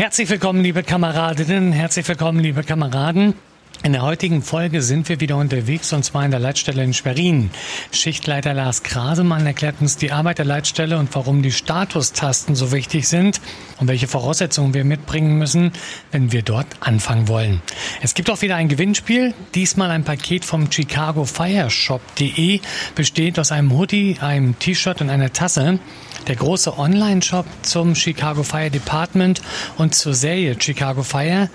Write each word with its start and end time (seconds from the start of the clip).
Herzlich 0.00 0.30
willkommen, 0.30 0.62
liebe 0.62 0.82
Kameradinnen, 0.82 1.72
herzlich 1.72 2.08
willkommen, 2.08 2.40
liebe 2.40 2.62
Kameraden. 2.62 3.34
In 3.82 3.92
der 3.92 4.00
heutigen 4.00 4.40
Folge 4.40 4.80
sind 4.80 5.10
wir 5.10 5.20
wieder 5.20 5.36
unterwegs 5.36 5.92
und 5.92 6.06
zwar 6.06 6.24
in 6.24 6.30
der 6.30 6.40
Leitstelle 6.40 6.82
in 6.82 6.94
Schwerin. 6.94 7.50
Schichtleiter 7.92 8.54
Lars 8.54 8.82
Krasemann 8.82 9.44
erklärt 9.44 9.74
uns 9.82 9.98
die 9.98 10.10
Arbeit 10.10 10.38
der 10.38 10.46
Leitstelle 10.46 10.96
und 10.96 11.14
warum 11.14 11.42
die 11.42 11.52
Statustasten 11.52 12.54
so 12.54 12.72
wichtig 12.72 13.08
sind 13.08 13.42
und 13.78 13.88
welche 13.88 14.08
Voraussetzungen 14.08 14.72
wir 14.72 14.86
mitbringen 14.86 15.36
müssen, 15.36 15.70
wenn 16.12 16.32
wir 16.32 16.40
dort 16.40 16.66
anfangen 16.80 17.28
wollen. 17.28 17.60
Es 18.00 18.14
gibt 18.14 18.30
auch 18.30 18.40
wieder 18.40 18.56
ein 18.56 18.68
Gewinnspiel, 18.68 19.34
diesmal 19.54 19.90
ein 19.90 20.04
Paket 20.04 20.46
vom 20.46 20.72
Chicago 20.72 21.26
Fireshop.de, 21.26 22.60
besteht 22.94 23.38
aus 23.38 23.52
einem 23.52 23.70
Hoodie, 23.76 24.16
einem 24.22 24.58
T-Shirt 24.58 25.02
und 25.02 25.10
einer 25.10 25.34
Tasse. 25.34 25.78
Der 26.26 26.36
große 26.36 26.78
Online-Shop 26.78 27.46
zum 27.62 27.94
Chicago 27.94 28.42
Fire 28.42 28.70
Department 28.70 29.40
und 29.78 29.94
zur 29.94 30.14
Serie 30.14 30.54
Chicago 30.58 31.02
Fire 31.02 31.48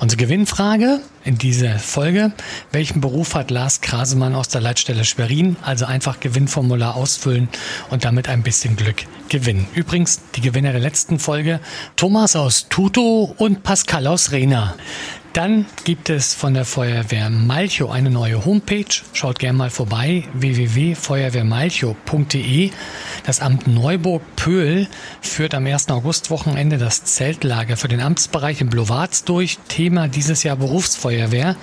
Unsere 0.00 0.18
Gewinnfrage 0.22 1.00
in 1.24 1.38
dieser 1.38 1.78
Folge. 1.78 2.32
Welchen 2.72 3.00
Beruf 3.00 3.34
hat 3.34 3.50
Lars 3.50 3.80
Krasemann 3.80 4.34
aus 4.34 4.48
der 4.48 4.60
Leitstelle 4.60 5.04
Schwerin? 5.04 5.56
Also 5.62 5.84
einfach 5.84 6.20
Gewinnformular 6.20 6.96
ausfüllen 6.96 7.48
und 7.90 8.04
damit 8.04 8.28
ein 8.28 8.42
bisschen 8.42 8.76
Glück 8.76 9.04
gewinnen. 9.28 9.66
Übrigens, 9.74 10.20
die 10.34 10.40
Gewinner 10.40 10.72
der 10.72 10.80
letzten 10.80 11.18
Folge, 11.18 11.60
Thomas 11.96 12.36
aus 12.36 12.66
Tuto 12.68 13.34
und 13.36 13.62
Pascal 13.62 14.06
aus 14.06 14.32
Rena. 14.32 14.74
Dann 15.34 15.66
gibt 15.84 16.08
es 16.10 16.34
von 16.34 16.54
der 16.54 16.64
Feuerwehr 16.64 17.28
Malchow 17.28 17.90
eine 17.90 18.08
neue 18.10 18.44
Homepage. 18.44 18.86
Schaut 19.12 19.38
gerne 19.38 19.58
mal 19.58 19.70
vorbei 19.70 20.24
www.feuerwehrmalchow.de. 20.32 22.70
Das 23.24 23.40
Amt 23.40 23.68
Neuburg-Pöhl 23.68 24.88
führt 25.20 25.54
am 25.54 25.66
1. 25.66 25.90
August-Wochenende 25.90 26.78
das 26.78 27.04
Zeltlager 27.04 27.76
für 27.76 27.88
den 27.88 28.00
Amtsbereich 28.00 28.62
in 28.62 28.70
Blowarz 28.70 29.24
durch. 29.24 29.58
Thema 29.68 30.08
dieses 30.08 30.44
Jahr 30.44 30.56
Berufsfeuerwehr. 30.56 31.56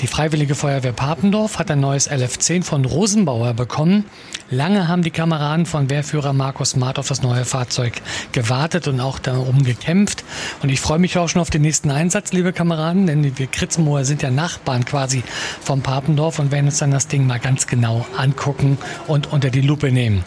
Die 0.00 0.08
Freiwillige 0.08 0.56
Feuerwehr 0.56 0.92
Papendorf 0.92 1.58
hat 1.58 1.70
ein 1.70 1.80
neues 1.80 2.10
LF10 2.10 2.64
von 2.64 2.84
Rosenbauer 2.84 3.54
bekommen. 3.54 4.04
Lange 4.50 4.88
haben 4.88 5.02
die 5.02 5.10
Kameraden 5.10 5.66
von 5.66 5.88
Wehrführer 5.88 6.32
Markus 6.32 6.76
Maat 6.76 6.98
auf 6.98 7.08
das 7.08 7.22
neue 7.22 7.44
Fahrzeug 7.44 7.94
gewartet 8.32 8.88
und 8.88 9.00
auch 9.00 9.18
darum 9.18 9.64
gekämpft. 9.64 10.24
Und 10.62 10.68
ich 10.68 10.80
freue 10.80 10.98
mich 10.98 11.16
auch 11.16 11.28
schon 11.28 11.40
auf 11.40 11.50
den 11.50 11.62
nächsten 11.62 11.90
Einsatz, 11.90 12.32
liebe 12.32 12.52
Kameraden, 12.52 13.03
denn 13.06 13.38
wir 13.38 13.46
Kritzenmoor 13.46 14.04
sind 14.04 14.22
ja 14.22 14.30
Nachbarn 14.30 14.84
quasi 14.84 15.22
vom 15.60 15.82
Papendorf 15.82 16.38
und 16.38 16.52
werden 16.52 16.66
uns 16.66 16.78
dann 16.78 16.90
das 16.90 17.08
Ding 17.08 17.26
mal 17.26 17.38
ganz 17.38 17.66
genau 17.66 18.06
angucken 18.16 18.78
und 19.06 19.32
unter 19.32 19.50
die 19.50 19.60
Lupe 19.60 19.92
nehmen. 19.92 20.24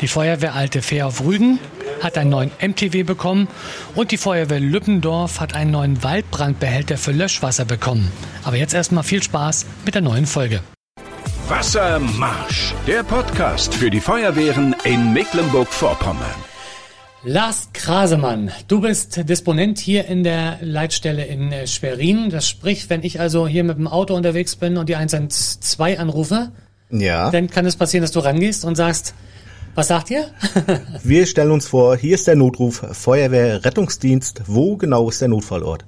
Die 0.00 0.08
Feuerwehr 0.08 0.54
Alte 0.54 0.82
Fähr 0.82 1.06
auf 1.06 1.24
Rügen 1.24 1.58
hat 2.02 2.18
einen 2.18 2.30
neuen 2.30 2.50
MTW 2.60 3.04
bekommen 3.04 3.48
und 3.94 4.10
die 4.10 4.16
Feuerwehr 4.16 4.60
Lüppendorf 4.60 5.40
hat 5.40 5.54
einen 5.54 5.70
neuen 5.70 6.02
Waldbrandbehälter 6.02 6.98
für 6.98 7.12
Löschwasser 7.12 7.64
bekommen. 7.64 8.10
Aber 8.44 8.56
jetzt 8.56 8.74
erstmal 8.74 9.04
viel 9.04 9.22
Spaß 9.22 9.66
mit 9.84 9.94
der 9.94 10.02
neuen 10.02 10.26
Folge. 10.26 10.60
Wassermarsch, 11.48 12.74
der 12.86 13.02
Podcast 13.02 13.74
für 13.74 13.90
die 13.90 14.00
Feuerwehren 14.00 14.74
in 14.84 15.12
Mecklenburg-Vorpommern. 15.12 16.51
Lars 17.24 17.68
Krasemann, 17.72 18.50
du 18.66 18.80
bist 18.80 19.28
Disponent 19.28 19.78
hier 19.78 20.06
in 20.06 20.24
der 20.24 20.58
Leitstelle 20.60 21.24
in 21.24 21.54
Schwerin. 21.68 22.30
Das 22.30 22.48
spricht, 22.48 22.90
wenn 22.90 23.04
ich 23.04 23.20
also 23.20 23.46
hier 23.46 23.62
mit 23.62 23.78
dem 23.78 23.86
Auto 23.86 24.16
unterwegs 24.16 24.56
bin 24.56 24.76
und 24.76 24.88
die 24.88 24.96
112 24.96 26.00
anrufe, 26.00 26.50
ja. 26.90 27.30
dann 27.30 27.48
kann 27.48 27.64
es 27.64 27.76
passieren, 27.76 28.02
dass 28.02 28.10
du 28.10 28.18
rangehst 28.18 28.64
und 28.64 28.74
sagst, 28.74 29.14
was 29.76 29.86
sagt 29.86 30.10
ihr? 30.10 30.26
Wir 31.04 31.26
stellen 31.26 31.52
uns 31.52 31.68
vor, 31.68 31.96
hier 31.96 32.16
ist 32.16 32.26
der 32.26 32.34
Notruf 32.34 32.84
Feuerwehr 32.90 33.64
Rettungsdienst. 33.64 34.42
Wo 34.46 34.76
genau 34.76 35.08
ist 35.08 35.20
der 35.20 35.28
Notfallort? 35.28 35.84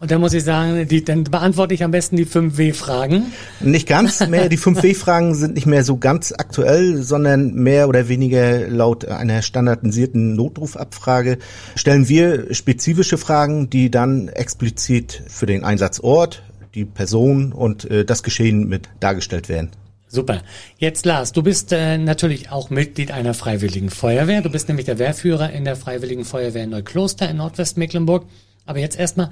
Und 0.00 0.12
dann 0.12 0.20
muss 0.20 0.32
ich 0.32 0.44
sagen, 0.44 0.86
die, 0.86 1.04
dann 1.04 1.24
beantworte 1.24 1.74
ich 1.74 1.82
am 1.82 1.90
besten 1.90 2.16
die 2.16 2.26
5W-Fragen. 2.26 3.32
Nicht 3.58 3.88
ganz 3.88 4.24
mehr. 4.28 4.48
Die 4.48 4.58
5W-Fragen 4.58 5.34
sind 5.34 5.54
nicht 5.54 5.66
mehr 5.66 5.82
so 5.82 5.96
ganz 5.96 6.32
aktuell, 6.32 7.02
sondern 7.02 7.54
mehr 7.54 7.88
oder 7.88 8.08
weniger 8.08 8.68
laut 8.68 9.06
einer 9.06 9.42
standardisierten 9.42 10.36
Notrufabfrage 10.36 11.38
stellen 11.74 12.08
wir 12.08 12.54
spezifische 12.54 13.18
Fragen, 13.18 13.70
die 13.70 13.90
dann 13.90 14.28
explizit 14.28 15.24
für 15.26 15.46
den 15.46 15.64
Einsatzort, 15.64 16.44
die 16.74 16.84
Person 16.84 17.52
und 17.52 17.90
äh, 17.90 18.04
das 18.04 18.22
Geschehen 18.22 18.68
mit 18.68 18.88
dargestellt 19.00 19.48
werden. 19.48 19.70
Super. 20.06 20.42
Jetzt 20.78 21.06
Lars, 21.06 21.32
du 21.32 21.42
bist 21.42 21.72
äh, 21.72 21.98
natürlich 21.98 22.50
auch 22.50 22.70
Mitglied 22.70 23.10
einer 23.10 23.34
Freiwilligen 23.34 23.90
Feuerwehr. 23.90 24.42
Du 24.42 24.48
bist 24.48 24.68
nämlich 24.68 24.86
der 24.86 24.98
Wehrführer 24.98 25.50
in 25.50 25.64
der 25.64 25.76
Freiwilligen 25.76 26.24
Feuerwehr 26.24 26.64
in 26.64 26.70
Neukloster 26.70 27.28
in 27.28 27.38
Nordwestmecklenburg. 27.38 28.24
Aber 28.68 28.80
jetzt 28.80 28.98
erstmal, 28.98 29.30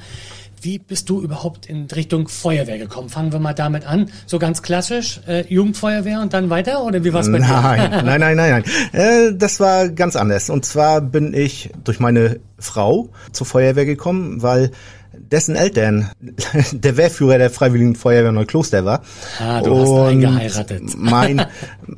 wie 0.62 0.78
bist 0.78 1.10
du 1.10 1.20
überhaupt 1.20 1.66
in 1.66 1.86
Richtung 1.94 2.26
Feuerwehr 2.26 2.78
gekommen? 2.78 3.10
Fangen 3.10 3.32
wir 3.32 3.38
mal 3.38 3.52
damit 3.52 3.86
an. 3.86 4.10
So 4.26 4.38
ganz 4.38 4.62
klassisch, 4.62 5.20
äh, 5.28 5.44
Jugendfeuerwehr 5.46 6.22
und 6.22 6.32
dann 6.32 6.48
weiter? 6.48 6.82
Oder 6.82 7.04
wie 7.04 7.12
war's 7.12 7.30
bei 7.30 7.38
nein, 7.38 7.90
dir? 7.90 8.02
nein, 8.02 8.20
nein, 8.20 8.36
nein, 8.36 8.64
nein. 8.64 8.64
Äh, 8.92 9.36
das 9.36 9.60
war 9.60 9.90
ganz 9.90 10.16
anders. 10.16 10.48
Und 10.48 10.64
zwar 10.64 11.02
bin 11.02 11.34
ich 11.34 11.70
durch 11.84 12.00
meine 12.00 12.40
Frau 12.58 13.10
zur 13.32 13.46
Feuerwehr 13.46 13.84
gekommen, 13.84 14.40
weil 14.40 14.70
dessen 15.18 15.56
Eltern 15.56 16.10
der 16.72 16.96
Wehrführer 16.96 17.38
der 17.38 17.50
Freiwilligen 17.50 17.94
Feuerwehr 17.94 18.32
Neukloster 18.32 18.84
war. 18.84 19.02
Ah, 19.40 19.62
du 19.62 19.72
und 19.72 19.80
hast 19.80 20.10
eingeheiratet. 20.10 20.82
mein, 20.96 21.46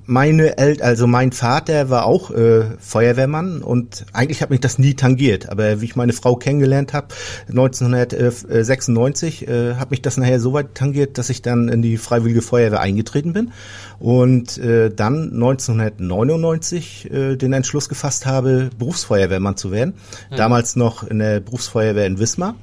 meine 0.07 0.59
Eltern, 0.59 0.87
also 0.87 1.07
mein 1.07 1.33
Vater 1.33 1.91
war 1.91 2.07
auch 2.07 2.31
äh, 2.31 2.65
Feuerwehrmann 2.79 3.63
und 3.63 4.07
eigentlich 4.13 4.43
hat 4.43 4.51
mich 4.51 4.61
das 4.61 4.79
nie 4.79 4.95
tangiert. 4.95 5.49
Aber 5.49 5.81
wie 5.81 5.85
ich 5.85 5.97
meine 5.97 6.13
Frau 6.13 6.37
kennengelernt 6.37 6.93
habe, 6.93 7.09
1996, 7.49 9.49
äh, 9.49 9.75
hat 9.75 9.91
mich 9.91 10.03
das 10.03 10.17
nachher 10.17 10.41
so 10.41 10.53
weit 10.53 10.75
tangiert, 10.75 11.19
dass 11.19 11.31
ich 11.31 11.43
dann 11.43 11.69
in 11.69 11.83
die 11.83 11.97
Freiwillige 11.97 12.43
Feuerwehr 12.43 12.81
eingetreten 12.81 13.33
bin 13.33 13.53
und 13.99 14.59
äh, 14.59 14.91
dann 14.91 15.33
1999 15.33 17.11
äh, 17.11 17.37
den 17.37 17.53
Entschluss 17.53 17.89
gefasst 17.89 18.27
habe, 18.27 18.71
Berufsfeuerwehrmann 18.79 19.57
zu 19.57 19.73
werden. 19.73 19.95
Mhm. 20.31 20.37
Damals 20.37 20.77
noch 20.77 21.03
in 21.03 21.19
der 21.19 21.41
Berufsfeuerwehr 21.41 22.07
in 22.07 22.19
Wismar 22.19 22.55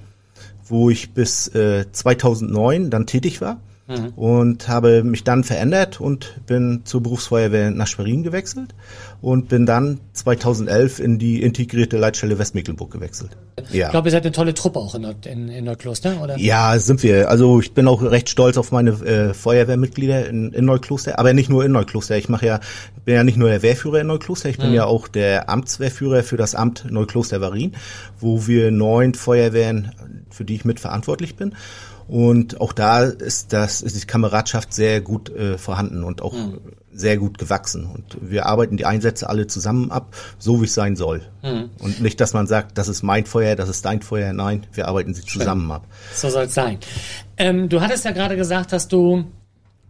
wo 0.67 0.89
ich 0.89 1.13
bis 1.13 1.47
äh, 1.49 1.85
2009 1.91 2.89
dann 2.89 3.05
tätig 3.05 3.41
war 3.41 3.59
mhm. 3.87 4.09
und 4.15 4.67
habe 4.67 5.03
mich 5.03 5.23
dann 5.23 5.43
verändert 5.43 5.99
und 6.01 6.41
bin 6.45 6.81
zur 6.85 7.03
Berufsfeuerwehr 7.03 7.71
nach 7.71 7.87
Schwerin 7.87 8.23
gewechselt 8.23 8.73
und 9.25 9.47
bin 9.47 9.65
dann 9.65 10.01
2011 10.13 10.99
in 10.99 11.17
die 11.17 11.41
integrierte 11.41 11.97
Leitstelle 11.97 12.37
Westmecklenburg 12.37 12.91
gewechselt. 12.91 13.31
Ja. 13.71 13.87
Ich 13.87 13.91
glaube, 13.91 14.09
ihr 14.09 14.11
seid 14.11 14.23
eine 14.23 14.31
tolle 14.31 14.53
Truppe 14.53 14.77
auch 14.77 14.93
in, 14.93 15.03
in, 15.03 15.49
in 15.49 15.65
Neukloster, 15.65 16.21
oder? 16.21 16.37
Ja, 16.37 16.77
sind 16.77 17.01
wir. 17.01 17.27
Also 17.27 17.59
ich 17.59 17.73
bin 17.73 17.87
auch 17.87 18.03
recht 18.03 18.29
stolz 18.29 18.55
auf 18.55 18.71
meine 18.71 18.91
äh, 18.91 19.33
Feuerwehrmitglieder 19.33 20.29
in, 20.29 20.53
in 20.53 20.65
Neukloster, 20.65 21.17
aber 21.17 21.33
nicht 21.33 21.49
nur 21.49 21.65
in 21.65 21.71
Neukloster. 21.71 22.15
Ich 22.17 22.29
mache 22.29 22.45
ja, 22.45 22.59
bin 23.03 23.15
ja 23.15 23.23
nicht 23.23 23.35
nur 23.35 23.49
der 23.49 23.63
Wehrführer 23.63 24.01
in 24.01 24.07
Neukloster, 24.07 24.47
ich 24.47 24.59
bin 24.59 24.69
mhm. 24.69 24.75
ja 24.75 24.85
auch 24.85 25.07
der 25.07 25.49
Amtswehrführer 25.49 26.21
für 26.21 26.37
das 26.37 26.53
Amt 26.53 26.85
Neukloster 26.91 27.41
Varin, 27.41 27.71
wo 28.19 28.45
wir 28.45 28.69
neun 28.69 29.15
Feuerwehren, 29.15 29.91
für 30.29 30.45
die 30.45 30.53
ich 30.53 30.65
mitverantwortlich 30.65 31.35
bin. 31.35 31.55
Und 32.07 32.61
auch 32.61 32.73
da 32.73 33.03
ist 33.03 33.51
das 33.53 33.81
ist 33.81 34.01
die 34.01 34.05
Kameradschaft 34.05 34.73
sehr 34.73 35.01
gut 35.01 35.29
äh, 35.29 35.57
vorhanden 35.57 36.03
und 36.03 36.21
auch 36.21 36.33
mhm. 36.33 36.59
sehr 36.93 37.17
gut 37.17 37.37
gewachsen. 37.37 37.85
Und 37.85 38.17
wir 38.21 38.45
arbeiten 38.45 38.77
die 38.77 38.85
Einsätze 38.85 39.27
alle 39.27 39.47
zusammen 39.47 39.91
ab, 39.91 40.15
so 40.37 40.61
wie 40.61 40.65
es 40.65 40.73
sein 40.75 40.95
soll. 40.95 41.21
Mhm. 41.41 41.71
Und 41.79 42.01
nicht, 42.01 42.21
dass 42.21 42.33
man 42.33 42.45
sagt, 42.45 42.77
das 42.77 42.87
ist 42.87 43.01
mein 43.01 43.25
Feuer, 43.25 43.55
das 43.55 43.69
ist 43.69 43.85
dein 43.85 44.01
Feuer. 44.01 44.33
Nein, 44.33 44.67
wir 44.73 44.87
arbeiten 44.87 45.13
sie 45.13 45.23
Schön. 45.25 45.41
zusammen 45.41 45.71
ab. 45.71 45.87
So 46.13 46.29
soll 46.29 46.43
es 46.43 46.53
sein. 46.53 46.77
Ähm, 47.37 47.69
du 47.69 47.81
hattest 47.81 48.05
ja 48.05 48.11
gerade 48.11 48.35
gesagt, 48.35 48.71
dass 48.71 48.87
du 48.87 49.25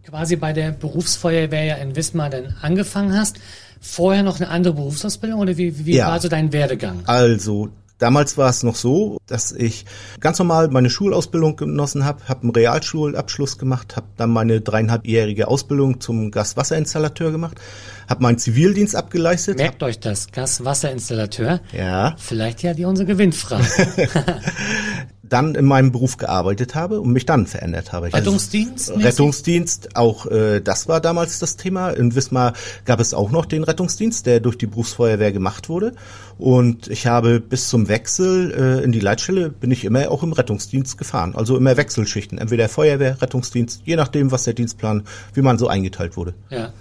quasi 0.06 0.36
bei 0.36 0.52
der 0.52 0.70
Berufsfeuerwehr 0.70 1.64
ja 1.64 1.74
in 1.76 1.96
Wismar 1.96 2.30
dann 2.30 2.54
angefangen 2.62 3.16
hast. 3.16 3.38
Vorher 3.80 4.22
noch 4.22 4.40
eine 4.40 4.48
andere 4.48 4.74
Berufsausbildung 4.74 5.38
oder 5.38 5.56
wie, 5.58 5.84
wie 5.84 5.96
ja. 5.96 6.08
war 6.08 6.20
so 6.20 6.28
dein 6.28 6.52
Werdegang? 6.52 7.02
Also 7.06 7.68
Damals 7.98 8.36
war 8.36 8.50
es 8.50 8.62
noch 8.62 8.74
so, 8.74 9.18
dass 9.26 9.52
ich 9.52 9.86
ganz 10.20 10.38
normal 10.38 10.68
meine 10.68 10.90
Schulausbildung 10.90 11.56
genossen 11.56 12.04
habe, 12.04 12.28
habe 12.28 12.42
einen 12.42 12.50
Realschulabschluss 12.50 13.56
gemacht, 13.56 13.96
habe 13.96 14.06
dann 14.18 14.30
meine 14.30 14.60
dreieinhalbjährige 14.60 15.48
Ausbildung 15.48 15.98
zum 16.00 16.30
Gaswasserinstallateur 16.30 17.32
gemacht, 17.32 17.58
habe 18.06 18.22
meinen 18.22 18.38
Zivildienst 18.38 18.94
abgeleistet. 18.94 19.56
Merkt 19.56 19.82
euch 19.82 19.98
das, 19.98 20.30
Gaswasserinstallateur. 20.30 21.60
Ja. 21.72 22.14
Vielleicht 22.18 22.62
ja 22.62 22.74
die 22.74 22.84
unsere 22.84 23.06
Gewinnfrage. 23.06 23.64
dann 25.28 25.54
in 25.54 25.64
meinem 25.64 25.92
Beruf 25.92 26.16
gearbeitet 26.16 26.74
habe 26.74 27.00
und 27.00 27.12
mich 27.12 27.26
dann 27.26 27.46
verändert 27.46 27.92
habe. 27.92 28.12
Rettungsdienst? 28.12 28.90
Also, 28.90 29.02
Rettungsdienst, 29.02 29.96
auch 29.96 30.26
äh, 30.26 30.60
das 30.60 30.88
war 30.88 31.00
damals 31.00 31.38
das 31.38 31.56
Thema. 31.56 31.90
In 31.90 32.14
Wismar 32.14 32.52
gab 32.84 33.00
es 33.00 33.14
auch 33.14 33.30
noch 33.30 33.46
den 33.46 33.64
Rettungsdienst, 33.64 34.26
der 34.26 34.40
durch 34.40 34.58
die 34.58 34.66
Berufsfeuerwehr 34.66 35.32
gemacht 35.32 35.68
wurde. 35.68 35.92
Und 36.38 36.88
ich 36.88 37.06
habe 37.06 37.40
bis 37.40 37.68
zum 37.68 37.88
Wechsel 37.88 38.52
äh, 38.52 38.84
in 38.84 38.92
die 38.92 39.00
Leitstelle 39.00 39.50
bin 39.50 39.70
ich 39.70 39.84
immer 39.84 40.10
auch 40.10 40.22
im 40.22 40.32
Rettungsdienst 40.32 40.98
gefahren. 40.98 41.34
Also 41.34 41.56
immer 41.56 41.76
Wechselschichten, 41.76 42.38
entweder 42.38 42.68
Feuerwehr, 42.68 43.20
Rettungsdienst, 43.22 43.82
je 43.84 43.96
nachdem, 43.96 44.30
was 44.32 44.44
der 44.44 44.54
Dienstplan, 44.54 45.04
wie 45.34 45.42
man 45.42 45.58
so 45.58 45.68
eingeteilt 45.68 46.16
wurde. 46.16 46.34
Ja. 46.50 46.72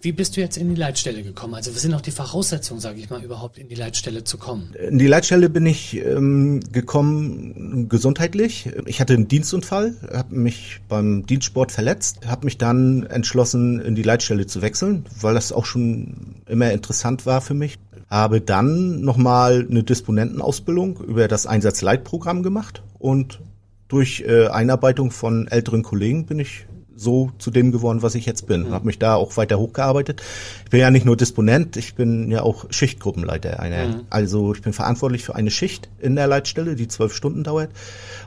Wie 0.00 0.12
bist 0.12 0.36
du 0.36 0.40
jetzt 0.40 0.56
in 0.56 0.68
die 0.68 0.80
Leitstelle 0.80 1.22
gekommen? 1.22 1.54
Also 1.54 1.74
was 1.74 1.82
sind 1.82 1.90
noch 1.90 2.00
die 2.00 2.10
Voraussetzungen, 2.10 2.80
sage 2.80 2.98
ich 2.98 3.10
mal, 3.10 3.22
überhaupt 3.22 3.58
in 3.58 3.68
die 3.68 3.74
Leitstelle 3.74 4.24
zu 4.24 4.38
kommen? 4.38 4.74
In 4.74 4.98
die 4.98 5.06
Leitstelle 5.06 5.48
bin 5.48 5.66
ich 5.66 5.96
ähm, 5.96 6.60
gekommen 6.72 7.88
gesundheitlich. 7.88 8.70
Ich 8.86 9.00
hatte 9.00 9.14
einen 9.14 9.28
Dienstunfall, 9.28 9.94
habe 10.12 10.34
mich 10.34 10.80
beim 10.88 11.26
Dienstsport 11.26 11.72
verletzt, 11.72 12.26
habe 12.26 12.44
mich 12.46 12.58
dann 12.58 13.04
entschlossen, 13.04 13.80
in 13.80 13.94
die 13.94 14.02
Leitstelle 14.02 14.46
zu 14.46 14.62
wechseln, 14.62 15.04
weil 15.20 15.34
das 15.34 15.52
auch 15.52 15.66
schon 15.66 16.36
immer 16.46 16.72
interessant 16.72 17.26
war 17.26 17.40
für 17.40 17.54
mich. 17.54 17.78
Habe 18.08 18.40
dann 18.40 19.00
nochmal 19.00 19.66
eine 19.68 19.82
Disponentenausbildung 19.82 20.98
über 20.98 21.28
das 21.28 21.46
Einsatzleitprogramm 21.46 22.42
gemacht 22.42 22.82
und 22.98 23.40
durch 23.88 24.24
äh, 24.26 24.48
Einarbeitung 24.48 25.10
von 25.10 25.48
älteren 25.48 25.82
Kollegen 25.82 26.26
bin 26.26 26.38
ich 26.38 26.66
so 27.02 27.30
zu 27.38 27.50
dem 27.50 27.72
geworden, 27.72 28.02
was 28.02 28.14
ich 28.14 28.26
jetzt 28.26 28.46
bin. 28.46 28.68
Mhm. 28.68 28.72
Habe 28.72 28.86
mich 28.86 28.98
da 28.98 29.14
auch 29.14 29.36
weiter 29.36 29.58
hochgearbeitet. 29.58 30.22
Ich 30.64 30.70
bin 30.70 30.80
ja 30.80 30.90
nicht 30.90 31.04
nur 31.04 31.16
Disponent, 31.16 31.76
ich 31.76 31.94
bin 31.94 32.30
ja 32.30 32.42
auch 32.42 32.66
Schichtgruppenleiter. 32.70 33.60
Einer. 33.60 33.88
Mhm. 33.88 34.00
Also 34.10 34.54
ich 34.54 34.62
bin 34.62 34.72
verantwortlich 34.72 35.24
für 35.24 35.34
eine 35.34 35.50
Schicht 35.50 35.88
in 35.98 36.16
der 36.16 36.26
Leitstelle, 36.26 36.76
die 36.76 36.88
zwölf 36.88 37.14
Stunden 37.14 37.44
dauert. 37.44 37.70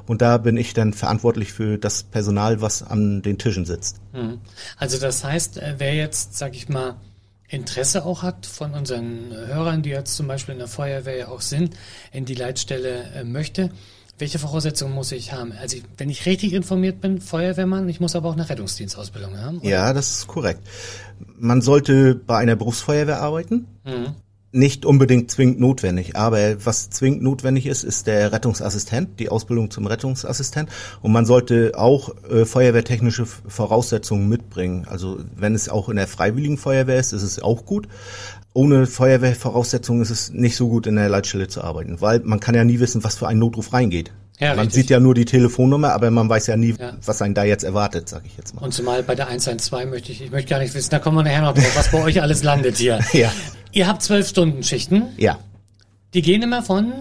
Und 0.08 0.22
da 0.22 0.38
bin 0.38 0.58
ich 0.58 0.74
dann 0.74 0.94
verantwortlich 0.94 1.54
für 1.54 1.78
das 1.78 2.04
Personal, 2.04 2.62
was 2.62 2.84
an 2.84 3.22
den 3.22 3.38
Tischen 3.38 3.66
sitzt. 3.66 4.02
Mhm. 4.14 4.40
Also 4.78 5.00
das 5.00 5.24
heißt, 5.24 5.58
äh, 5.58 5.76
wer 5.78 5.96
jetzt, 5.96 6.38
sag 6.38 6.56
ich 6.56 6.70
mal, 6.70 6.96
Interesse 7.48 8.06
auch 8.06 8.24
hat 8.24 8.46
von 8.46 8.74
unseren 8.74 9.32
Hörern, 9.32 9.84
die 9.84 9.92
jetzt 9.92 10.16
zum 10.16 10.28
Beispiel 10.28 10.54
in 10.54 10.60
der 10.60 10.68
Feuerwehr 10.68 11.18
ja 11.18 11.28
auch 11.28 11.42
sind, 11.42 11.76
in 12.12 12.26
die 12.26 12.34
Leitstelle 12.34 13.04
äh, 13.14 13.24
möchte, 13.24 13.70
welche 14.18 14.40
Voraussetzungen 14.40 14.94
muss 14.94 15.12
ich 15.12 15.34
haben? 15.34 15.52
Also, 15.60 15.78
wenn 15.98 16.10
ich 16.10 16.26
richtig 16.26 16.54
informiert 16.54 17.02
bin, 17.02 17.20
Feuerwehrmann, 17.20 17.90
ich 17.90 18.00
muss 18.00 18.16
aber 18.16 18.30
auch 18.30 18.34
eine 18.34 18.50
Rettungsdienstausbildung 18.50 19.38
haben. 19.38 19.60
Oder? 19.60 19.70
Ja, 19.70 19.94
das 19.94 20.12
ist 20.12 20.28
korrekt. 20.28 20.62
Man 21.38 21.62
sollte 21.62 22.16
bei 22.16 22.38
einer 22.38 22.56
Berufsfeuerwehr 22.56 23.22
arbeiten. 23.22 23.68
Mhm. 23.84 24.16
Nicht 24.52 24.86
unbedingt 24.86 25.30
zwingend 25.32 25.60
notwendig, 25.60 26.16
aber 26.16 26.66
was 26.66 26.90
zwingend 26.90 27.22
notwendig 27.22 27.66
ist, 27.66 27.84
ist 27.84 28.08
der 28.08 28.32
Rettungsassistent, 28.32 29.20
die 29.20 29.28
Ausbildung 29.28 29.70
zum 29.70 29.86
Rettungsassistent. 29.86 30.70
Und 31.02 31.12
man 31.12 31.26
sollte 31.26 31.74
auch 31.76 32.16
äh, 32.30 32.46
feuerwehrtechnische 32.46 33.26
Voraussetzungen 33.26 34.30
mitbringen. 34.30 34.88
Also 34.90 35.20
wenn 35.36 35.56
es 35.56 35.68
auch 35.68 35.90
in 35.90 35.98
der 35.98 36.08
freiwilligen 36.08 36.58
Feuerwehr 36.58 37.02
ist, 37.02 37.12
ist 37.12 37.24
es 37.24 37.42
auch 37.42 37.66
gut 37.66 37.90
ohne 38.56 38.88
Feuerwehrvoraussetzungen 38.88 40.02
ist 40.02 40.10
es 40.10 40.32
nicht 40.32 40.56
so 40.56 40.70
gut 40.70 40.88
in 40.88 40.96
der 40.96 41.10
Leitstelle 41.10 41.48
zu 41.50 41.62
arbeiten, 41.62 42.00
weil 42.00 42.22
man 42.22 42.40
kann 42.40 42.56
ja 42.56 42.64
nie 42.64 42.80
wissen, 42.80 43.04
was 43.04 43.18
für 43.18 43.28
ein 43.28 43.38
Notruf 43.38 43.74
reingeht. 43.74 44.12
Ja, 44.40 44.50
man 44.50 44.60
richtig. 44.60 44.74
sieht 44.76 44.90
ja 44.90 45.00
nur 45.00 45.14
die 45.14 45.26
Telefonnummer, 45.26 45.92
aber 45.92 46.10
man 46.10 46.28
weiß 46.30 46.48
ja 46.48 46.58
nie, 46.58 46.74
ja. 46.80 46.94
was 47.06 47.22
einen 47.22 47.34
da 47.34 47.44
jetzt 47.44 47.64
erwartet, 47.64 48.10
sag 48.10 48.26
ich 48.26 48.36
jetzt 48.38 48.56
mal. 48.56 48.62
Und 48.64 48.74
zumal 48.74 49.04
bei 49.04 49.14
der 49.14 49.28
112 49.28 49.90
möchte 49.90 50.12
ich, 50.12 50.22
ich 50.22 50.32
möchte 50.32 50.50
gar 50.50 50.60
nicht 50.60 50.74
wissen, 50.74 50.90
da 50.90 51.00
kommen 51.00 51.18
wir 51.18 51.24
nachher 51.24 51.42
noch 51.42 51.54
drauf, 51.54 51.72
was 51.76 51.92
bei 51.92 52.02
euch 52.02 52.22
alles 52.22 52.44
landet 52.44 52.78
hier. 52.78 53.00
Ja. 53.14 53.32
Ihr 53.72 53.88
habt 53.88 54.02
zwölf 54.02 54.28
Stunden 54.28 54.64
Schichten. 54.64 55.04
Ja. 55.18 55.38
Die 56.14 56.22
gehen 56.22 56.42
immer 56.42 56.64
von 56.64 56.94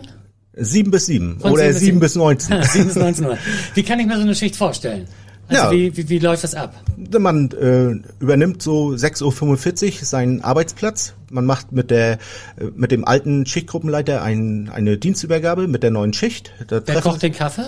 sieben 0.57 0.91
bis 0.91 1.07
sieben 1.07 1.39
von 1.41 1.53
oder 1.53 1.73
sieben 1.73 2.01
bis 2.01 2.17
neunzehn. 2.17 2.63
sieben 2.65 2.87
bis 2.87 2.97
neunzehn 2.97 3.27
Uhr. 3.27 3.39
Wie 3.75 3.83
kann 3.85 4.01
ich 4.01 4.07
mir 4.07 4.17
so 4.17 4.23
eine 4.23 4.35
Schicht 4.35 4.57
vorstellen? 4.57 5.07
Also 5.49 5.65
ja. 5.65 5.71
wie, 5.71 5.97
wie, 5.97 6.09
wie 6.09 6.19
läuft 6.19 6.45
das 6.45 6.55
ab? 6.55 6.75
Man 6.97 7.51
äh, 7.51 7.91
übernimmt 8.21 8.63
so 8.63 8.91
6.45 8.91 10.01
Uhr 10.01 10.05
seinen 10.05 10.43
Arbeitsplatz. 10.43 11.15
Man 11.31 11.45
macht 11.45 11.73
mit 11.73 11.91
der 11.91 12.13
äh, 12.13 12.65
mit 12.75 12.91
dem 12.91 13.05
alten 13.05 13.45
Schichtgruppenleiter 13.47 14.23
ein, 14.23 14.71
eine 14.73 14.97
Dienstübergabe 14.97 15.69
mit 15.69 15.83
der 15.83 15.91
neuen 15.91 16.13
Schicht. 16.13 16.53
Da 16.69 16.81
Wer 16.85 17.01
kocht 17.01 17.23
den 17.23 17.33
Kaffee? 17.33 17.67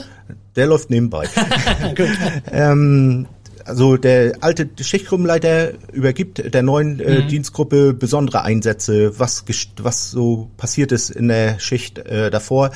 Der 0.54 0.66
läuft 0.66 0.90
nebenbei. 0.90 1.28
Ähm, 2.50 3.26
also 3.66 3.96
der 3.96 4.38
alte 4.40 4.68
Schichtgruppenleiter 4.80 5.72
übergibt 5.92 6.54
der 6.54 6.62
neuen 6.62 7.00
äh, 7.00 7.22
mhm. 7.22 7.28
Dienstgruppe 7.28 7.94
besondere 7.94 8.42
Einsätze, 8.42 9.18
was 9.18 9.44
was 9.78 10.10
so 10.10 10.50
passiert 10.56 10.92
ist 10.92 11.10
in 11.10 11.28
der 11.28 11.58
Schicht 11.58 11.98
äh, 11.98 12.30
davor, 12.30 12.70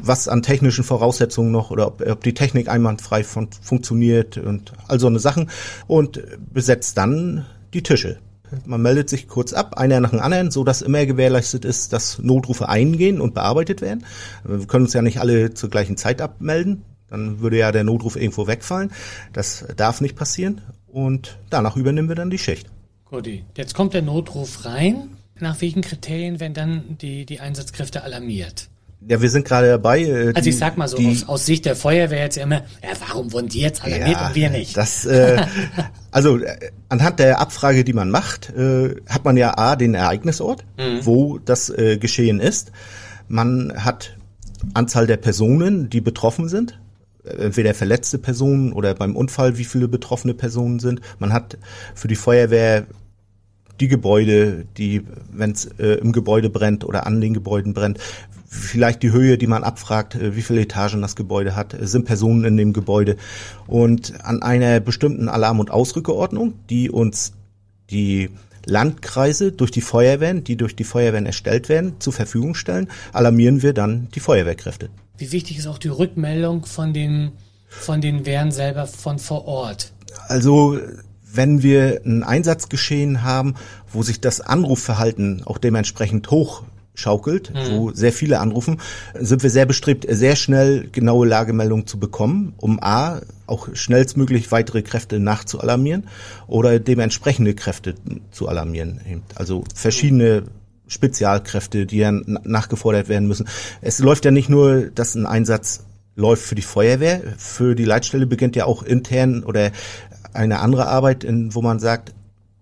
was 0.00 0.28
an 0.28 0.42
technischen 0.42 0.84
Voraussetzungen 0.84 1.52
noch 1.52 1.70
oder 1.70 1.86
ob, 1.86 2.06
ob 2.06 2.24
die 2.24 2.34
Technik 2.34 2.68
einwandfrei 2.68 3.24
von, 3.24 3.48
funktioniert 3.62 4.36
und 4.38 4.72
all 4.88 4.98
so 4.98 5.06
eine 5.06 5.20
Sachen 5.20 5.50
und 5.86 6.22
besetzt 6.52 6.98
dann 6.98 7.46
die 7.72 7.82
Tische. 7.82 8.18
Man 8.64 8.82
meldet 8.82 9.10
sich 9.10 9.26
kurz 9.28 9.52
ab, 9.52 9.76
einer 9.76 10.00
nach 10.00 10.10
dem 10.10 10.20
anderen, 10.20 10.50
so 10.50 10.62
dass 10.64 10.82
immer 10.82 11.04
gewährleistet 11.04 11.64
ist, 11.64 11.92
dass 11.92 12.18
Notrufe 12.20 12.68
eingehen 12.68 13.20
und 13.20 13.34
bearbeitet 13.34 13.80
werden. 13.80 14.04
Wir 14.44 14.66
können 14.66 14.84
uns 14.84 14.92
ja 14.92 15.02
nicht 15.02 15.20
alle 15.20 15.54
zur 15.54 15.70
gleichen 15.70 15.96
Zeit 15.96 16.20
abmelden. 16.20 16.84
Dann 17.10 17.40
würde 17.40 17.58
ja 17.58 17.72
der 17.72 17.84
Notruf 17.84 18.16
irgendwo 18.16 18.46
wegfallen. 18.46 18.90
Das 19.32 19.64
darf 19.76 20.00
nicht 20.00 20.16
passieren. 20.16 20.60
Und 20.86 21.38
danach 21.50 21.76
übernehmen 21.76 22.08
wir 22.08 22.16
dann 22.16 22.30
die 22.30 22.38
Schicht. 22.38 22.68
Gut, 23.04 23.28
jetzt 23.56 23.74
kommt 23.74 23.94
der 23.94 24.02
Notruf 24.02 24.64
rein. 24.64 25.10
Nach 25.38 25.60
welchen 25.60 25.82
Kriterien 25.82 26.40
werden 26.40 26.54
dann 26.54 26.98
die, 26.98 27.26
die 27.26 27.40
Einsatzkräfte 27.40 28.02
alarmiert? 28.02 28.68
Ja, 29.06 29.20
wir 29.20 29.28
sind 29.30 29.46
gerade 29.46 29.68
dabei. 29.68 30.02
Äh, 30.02 30.32
also 30.34 30.48
ich 30.48 30.56
sag 30.56 30.76
mal 30.78 30.88
so, 30.88 30.96
die, 30.96 31.08
aus, 31.08 31.28
aus, 31.28 31.46
Sicht 31.46 31.66
der 31.66 31.76
Feuerwehr 31.76 32.22
jetzt 32.22 32.38
immer, 32.38 32.62
ja, 32.82 32.90
warum 33.06 33.32
wurden 33.32 33.48
die 33.48 33.60
jetzt 33.60 33.84
alarmiert 33.84 34.18
ja, 34.18 34.28
und 34.28 34.34
wir 34.34 34.50
nicht? 34.50 34.76
Das, 34.76 35.04
äh, 35.04 35.44
also 36.10 36.38
äh, 36.38 36.70
anhand 36.88 37.18
der 37.20 37.38
Abfrage, 37.38 37.84
die 37.84 37.92
man 37.92 38.10
macht, 38.10 38.50
äh, 38.50 38.96
hat 39.08 39.24
man 39.24 39.36
ja 39.36 39.56
A, 39.58 39.76
den 39.76 39.94
Ereignisort, 39.94 40.64
mhm. 40.78 41.04
wo 41.04 41.38
das 41.38 41.68
äh, 41.68 41.98
geschehen 41.98 42.40
ist. 42.40 42.72
Man 43.28 43.72
hat 43.76 44.16
Anzahl 44.72 45.06
der 45.06 45.18
Personen, 45.18 45.90
die 45.90 46.00
betroffen 46.00 46.48
sind 46.48 46.80
entweder 47.26 47.74
verletzte 47.74 48.18
Personen 48.18 48.72
oder 48.72 48.94
beim 48.94 49.16
Unfall, 49.16 49.58
wie 49.58 49.64
viele 49.64 49.88
betroffene 49.88 50.34
Personen 50.34 50.78
sind. 50.78 51.00
Man 51.18 51.32
hat 51.32 51.58
für 51.94 52.08
die 52.08 52.16
Feuerwehr 52.16 52.86
die 53.80 53.88
Gebäude, 53.88 54.64
die, 54.76 55.02
wenn 55.32 55.52
es 55.52 55.66
äh, 55.78 55.98
im 55.98 56.12
Gebäude 56.12 56.50
brennt 56.50 56.84
oder 56.84 57.06
an 57.06 57.20
den 57.20 57.34
Gebäuden 57.34 57.74
brennt, 57.74 57.98
vielleicht 58.48 59.02
die 59.02 59.12
Höhe, 59.12 59.38
die 59.38 59.46
man 59.46 59.64
abfragt, 59.64 60.14
äh, 60.14 60.34
wie 60.34 60.42
viele 60.42 60.62
Etagen 60.62 61.02
das 61.02 61.16
Gebäude 61.16 61.56
hat, 61.56 61.76
sind 61.80 62.04
Personen 62.04 62.44
in 62.44 62.56
dem 62.56 62.72
Gebäude 62.72 63.16
und 63.66 64.24
an 64.24 64.42
einer 64.42 64.80
bestimmten 64.80 65.28
Alarm- 65.28 65.60
und 65.60 65.70
Ausrückeordnung, 65.70 66.54
die 66.70 66.90
uns 66.90 67.34
die 67.90 68.30
Landkreise 68.64 69.52
durch 69.52 69.70
die 69.70 69.80
Feuerwehren, 69.80 70.42
die 70.42 70.56
durch 70.56 70.74
die 70.74 70.84
Feuerwehren 70.84 71.26
erstellt 71.26 71.68
werden, 71.68 72.00
zur 72.00 72.12
Verfügung 72.12 72.54
stellen, 72.54 72.88
alarmieren 73.12 73.62
wir 73.62 73.72
dann 73.72 74.08
die 74.14 74.20
Feuerwehrkräfte. 74.20 74.90
Wie 75.18 75.32
wichtig 75.32 75.58
ist 75.58 75.66
auch 75.66 75.78
die 75.78 75.88
Rückmeldung 75.88 76.66
von 76.66 76.92
den, 76.92 77.32
von 77.68 78.00
den 78.00 78.26
Wehren 78.26 78.52
selber 78.52 78.86
von 78.86 79.18
vor 79.18 79.46
Ort? 79.46 79.92
Also, 80.28 80.78
wenn 81.32 81.62
wir 81.62 82.00
ein 82.04 82.22
Einsatzgeschehen 82.22 83.22
haben, 83.22 83.54
wo 83.92 84.02
sich 84.02 84.20
das 84.20 84.40
Anrufverhalten 84.40 85.42
auch 85.44 85.58
dementsprechend 85.58 86.30
hoch 86.30 86.62
schaukelt, 86.94 87.52
mhm. 87.52 87.76
wo 87.76 87.92
sehr 87.92 88.12
viele 88.12 88.40
anrufen, 88.40 88.80
sind 89.14 89.42
wir 89.42 89.50
sehr 89.50 89.66
bestrebt, 89.66 90.06
sehr 90.08 90.36
schnell 90.36 90.88
genaue 90.90 91.26
Lagemeldungen 91.26 91.86
zu 91.86 91.98
bekommen, 91.98 92.54
um 92.56 92.82
A, 92.82 93.20
auch 93.46 93.68
schnellstmöglich 93.74 94.50
weitere 94.50 94.82
Kräfte 94.82 95.20
nachzualarmieren 95.20 96.08
oder 96.46 96.80
dementsprechende 96.80 97.54
Kräfte 97.54 97.94
zu 98.30 98.48
alarmieren. 98.48 99.00
Also 99.34 99.64
verschiedene 99.74 100.44
Spezialkräfte, 100.86 101.86
die 101.86 101.98
ja 101.98 102.12
nachgefordert 102.12 103.08
werden 103.08 103.28
müssen. 103.28 103.48
Es 103.80 103.98
läuft 103.98 104.24
ja 104.24 104.30
nicht 104.30 104.48
nur, 104.48 104.90
dass 104.90 105.14
ein 105.14 105.26
Einsatz 105.26 105.84
läuft 106.14 106.42
für 106.42 106.54
die 106.54 106.62
Feuerwehr, 106.62 107.22
für 107.36 107.74
die 107.74 107.84
Leitstelle 107.84 108.26
beginnt 108.26 108.56
ja 108.56 108.64
auch 108.64 108.82
intern 108.82 109.44
oder 109.44 109.70
eine 110.32 110.60
andere 110.60 110.86
Arbeit, 110.86 111.24
in, 111.24 111.54
wo 111.54 111.62
man 111.62 111.78
sagt, 111.78 112.14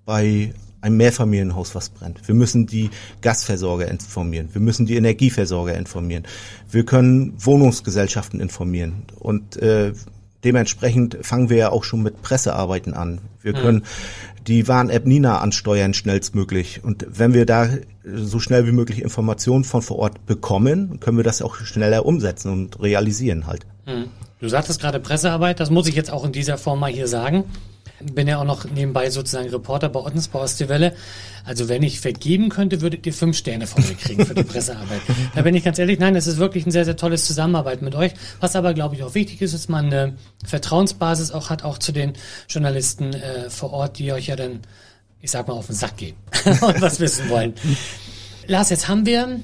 bei 0.04 0.52
einem 0.80 0.98
Mehrfamilienhaus 0.98 1.74
was 1.74 1.88
brennt. 1.88 2.26
Wir 2.28 2.34
müssen 2.34 2.66
die 2.66 2.90
Gasversorger 3.22 3.88
informieren. 3.88 4.50
Wir 4.52 4.60
müssen 4.60 4.84
die 4.84 4.96
Energieversorger 4.96 5.74
informieren. 5.74 6.24
Wir 6.70 6.84
können 6.84 7.32
Wohnungsgesellschaften 7.38 8.38
informieren. 8.38 9.04
Und 9.18 9.56
äh, 9.56 9.92
dementsprechend 10.44 11.18
fangen 11.22 11.50
wir 11.50 11.56
ja 11.56 11.70
auch 11.70 11.84
schon 11.84 12.02
mit 12.02 12.22
Pressearbeiten 12.22 12.94
an. 12.94 13.20
Wir 13.42 13.52
können 13.52 13.84
die 14.46 14.68
Warn-App 14.68 15.06
Nina 15.06 15.38
ansteuern 15.38 15.94
schnellstmöglich. 15.94 16.82
Und 16.84 17.06
wenn 17.08 17.34
wir 17.34 17.46
da 17.46 17.68
so 18.04 18.38
schnell 18.38 18.66
wie 18.66 18.72
möglich 18.72 19.02
Informationen 19.02 19.64
von 19.64 19.82
vor 19.82 19.98
Ort 19.98 20.26
bekommen, 20.26 21.00
können 21.00 21.16
wir 21.16 21.24
das 21.24 21.42
auch 21.42 21.56
schneller 21.56 22.04
umsetzen 22.04 22.52
und 22.52 22.80
realisieren 22.80 23.46
halt. 23.46 23.66
Hm. 23.86 24.06
Du 24.40 24.48
sagtest 24.48 24.80
gerade 24.80 25.00
Pressearbeit, 25.00 25.60
das 25.60 25.70
muss 25.70 25.88
ich 25.88 25.94
jetzt 25.94 26.12
auch 26.12 26.24
in 26.24 26.32
dieser 26.32 26.58
Form 26.58 26.80
mal 26.80 26.92
hier 26.92 27.08
sagen. 27.08 27.44
Bin 28.00 28.26
ja 28.26 28.38
auch 28.38 28.44
noch 28.44 28.64
nebenbei 28.64 29.10
sozusagen 29.10 29.48
Reporter 29.50 29.88
bei 29.88 30.00
Ottensbau 30.00 30.40
aus 30.40 30.58
Welle. 30.68 30.94
Also 31.44 31.68
wenn 31.68 31.82
ich 31.82 32.00
vergeben 32.00 32.48
könnte, 32.48 32.80
würdet 32.80 33.06
ihr 33.06 33.12
fünf 33.12 33.36
Sterne 33.36 33.66
von 33.66 33.86
mir 33.86 33.94
kriegen 33.94 34.26
für 34.26 34.34
die 34.34 34.42
Pressearbeit. 34.42 35.00
da 35.34 35.42
bin 35.42 35.54
ich 35.54 35.64
ganz 35.64 35.78
ehrlich, 35.78 35.98
nein, 35.98 36.16
es 36.16 36.26
ist 36.26 36.38
wirklich 36.38 36.66
ein 36.66 36.70
sehr, 36.70 36.84
sehr 36.84 36.96
tolles 36.96 37.24
Zusammenarbeit 37.24 37.82
mit 37.82 37.94
euch. 37.94 38.12
Was 38.40 38.56
aber, 38.56 38.74
glaube 38.74 38.94
ich, 38.94 39.02
auch 39.02 39.14
wichtig 39.14 39.42
ist, 39.42 39.54
dass 39.54 39.68
man 39.68 39.86
eine 39.86 40.14
Vertrauensbasis 40.44 41.32
auch 41.32 41.50
hat, 41.50 41.64
auch 41.64 41.78
zu 41.78 41.92
den 41.92 42.14
Journalisten 42.48 43.12
äh, 43.14 43.50
vor 43.50 43.72
Ort, 43.72 43.98
die 43.98 44.12
euch 44.12 44.26
ja 44.26 44.36
dann, 44.36 44.60
ich 45.20 45.30
sag 45.30 45.48
mal, 45.48 45.54
auf 45.54 45.66
den 45.66 45.76
Sack 45.76 45.96
gehen 45.96 46.16
und 46.44 46.80
was 46.80 47.00
wissen 47.00 47.28
wollen. 47.28 47.54
Lars, 48.46 48.70
jetzt 48.70 48.88
haben 48.88 49.06
wir 49.06 49.40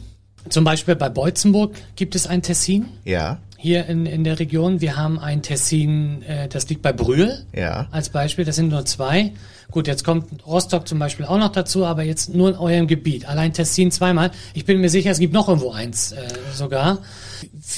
zum 0.48 0.64
Beispiel 0.64 0.96
bei 0.96 1.08
Beutzenburg 1.08 1.74
gibt 1.96 2.14
es 2.14 2.26
ein 2.26 2.42
Tessin. 2.42 2.88
Ja. 3.04 3.38
Hier 3.62 3.84
in, 3.86 4.06
in 4.06 4.24
der 4.24 4.38
Region. 4.38 4.80
Wir 4.80 4.96
haben 4.96 5.18
ein 5.18 5.42
Tessin, 5.42 6.22
äh, 6.22 6.48
das 6.48 6.66
liegt 6.70 6.80
bei 6.80 6.94
Brühl. 6.94 7.44
Ja. 7.54 7.88
Als 7.90 8.08
Beispiel. 8.08 8.46
Das 8.46 8.56
sind 8.56 8.70
nur 8.70 8.86
zwei. 8.86 9.32
Gut, 9.70 9.86
jetzt 9.86 10.02
kommt 10.02 10.46
Rostock 10.46 10.88
zum 10.88 10.98
Beispiel 10.98 11.26
auch 11.26 11.36
noch 11.36 11.52
dazu, 11.52 11.84
aber 11.84 12.02
jetzt 12.02 12.34
nur 12.34 12.48
in 12.48 12.56
eurem 12.56 12.86
Gebiet. 12.86 13.28
Allein 13.28 13.52
Tessin 13.52 13.90
zweimal. 13.90 14.30
Ich 14.54 14.64
bin 14.64 14.80
mir 14.80 14.88
sicher, 14.88 15.10
es 15.10 15.18
gibt 15.18 15.34
noch 15.34 15.46
irgendwo 15.46 15.72
eins 15.72 16.12
äh, 16.12 16.26
sogar. 16.54 17.00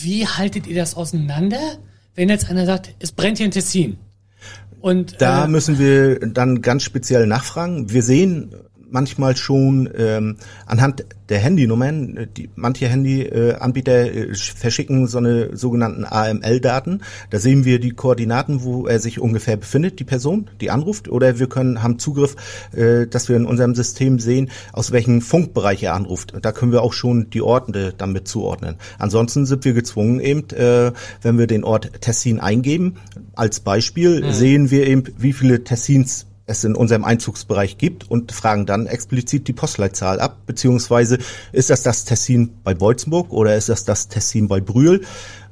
Wie 0.02 0.24
haltet 0.24 0.68
ihr 0.68 0.76
das 0.76 0.94
auseinander, 0.94 1.58
wenn 2.14 2.28
jetzt 2.28 2.48
einer 2.48 2.64
sagt, 2.64 2.94
es 3.00 3.10
brennt 3.10 3.38
hier 3.38 3.46
in 3.46 3.52
Tessin? 3.52 3.98
Und, 4.80 5.20
da 5.20 5.46
äh, 5.46 5.48
müssen 5.48 5.80
wir 5.80 6.20
dann 6.20 6.62
ganz 6.62 6.84
speziell 6.84 7.26
nachfragen. 7.26 7.90
Wir 7.90 8.04
sehen 8.04 8.54
manchmal 8.92 9.36
schon 9.36 9.88
ähm, 9.96 10.36
anhand 10.66 11.04
der 11.28 11.38
Handynummern, 11.38 12.16
äh, 12.16 12.26
die, 12.26 12.50
manche 12.54 12.88
Handyanbieter 12.88 14.14
äh, 14.14 14.34
verschicken 14.34 15.06
so 15.06 15.18
eine 15.18 15.56
sogenannten 15.56 16.04
AML-Daten. 16.04 17.00
Da 17.30 17.38
sehen 17.38 17.64
wir 17.64 17.80
die 17.80 17.90
Koordinaten, 17.90 18.62
wo 18.62 18.86
er 18.86 18.98
sich 19.00 19.18
ungefähr 19.18 19.56
befindet, 19.56 19.98
die 19.98 20.04
Person, 20.04 20.50
die 20.60 20.70
anruft. 20.70 21.08
Oder 21.08 21.38
wir 21.38 21.48
können 21.48 21.82
haben 21.82 21.98
Zugriff, 21.98 22.36
äh, 22.72 23.06
dass 23.06 23.28
wir 23.28 23.36
in 23.36 23.46
unserem 23.46 23.74
System 23.74 24.18
sehen, 24.18 24.50
aus 24.72 24.92
welchem 24.92 25.22
Funkbereich 25.22 25.82
er 25.82 25.94
anruft. 25.94 26.34
Da 26.42 26.52
können 26.52 26.72
wir 26.72 26.82
auch 26.82 26.92
schon 26.92 27.30
die 27.30 27.42
Orte 27.42 27.94
damit 27.96 28.28
zuordnen. 28.28 28.76
Ansonsten 28.98 29.46
sind 29.46 29.64
wir 29.64 29.72
gezwungen, 29.72 30.20
eben, 30.20 30.48
äh, 30.50 30.92
wenn 31.22 31.38
wir 31.38 31.46
den 31.46 31.64
Ort 31.64 32.00
Tessin 32.02 32.40
eingeben, 32.40 32.96
als 33.34 33.60
Beispiel 33.60 34.22
mhm. 34.22 34.32
sehen 34.32 34.70
wir 34.70 34.86
eben, 34.86 35.04
wie 35.16 35.32
viele 35.32 35.64
Tessins 35.64 36.26
es 36.46 36.64
in 36.64 36.74
unserem 36.74 37.04
Einzugsbereich 37.04 37.78
gibt 37.78 38.10
und 38.10 38.32
fragen 38.32 38.66
dann 38.66 38.86
explizit 38.86 39.46
die 39.46 39.52
Postleitzahl 39.52 40.20
ab, 40.20 40.38
beziehungsweise 40.46 41.18
ist 41.52 41.70
das 41.70 41.82
das 41.82 42.04
Tessin 42.04 42.50
bei 42.64 42.74
Beutzenburg 42.74 43.32
oder 43.32 43.56
ist 43.56 43.68
das 43.68 43.84
das 43.84 44.08
Tessin 44.08 44.48
bei 44.48 44.60
Brühl? 44.60 45.02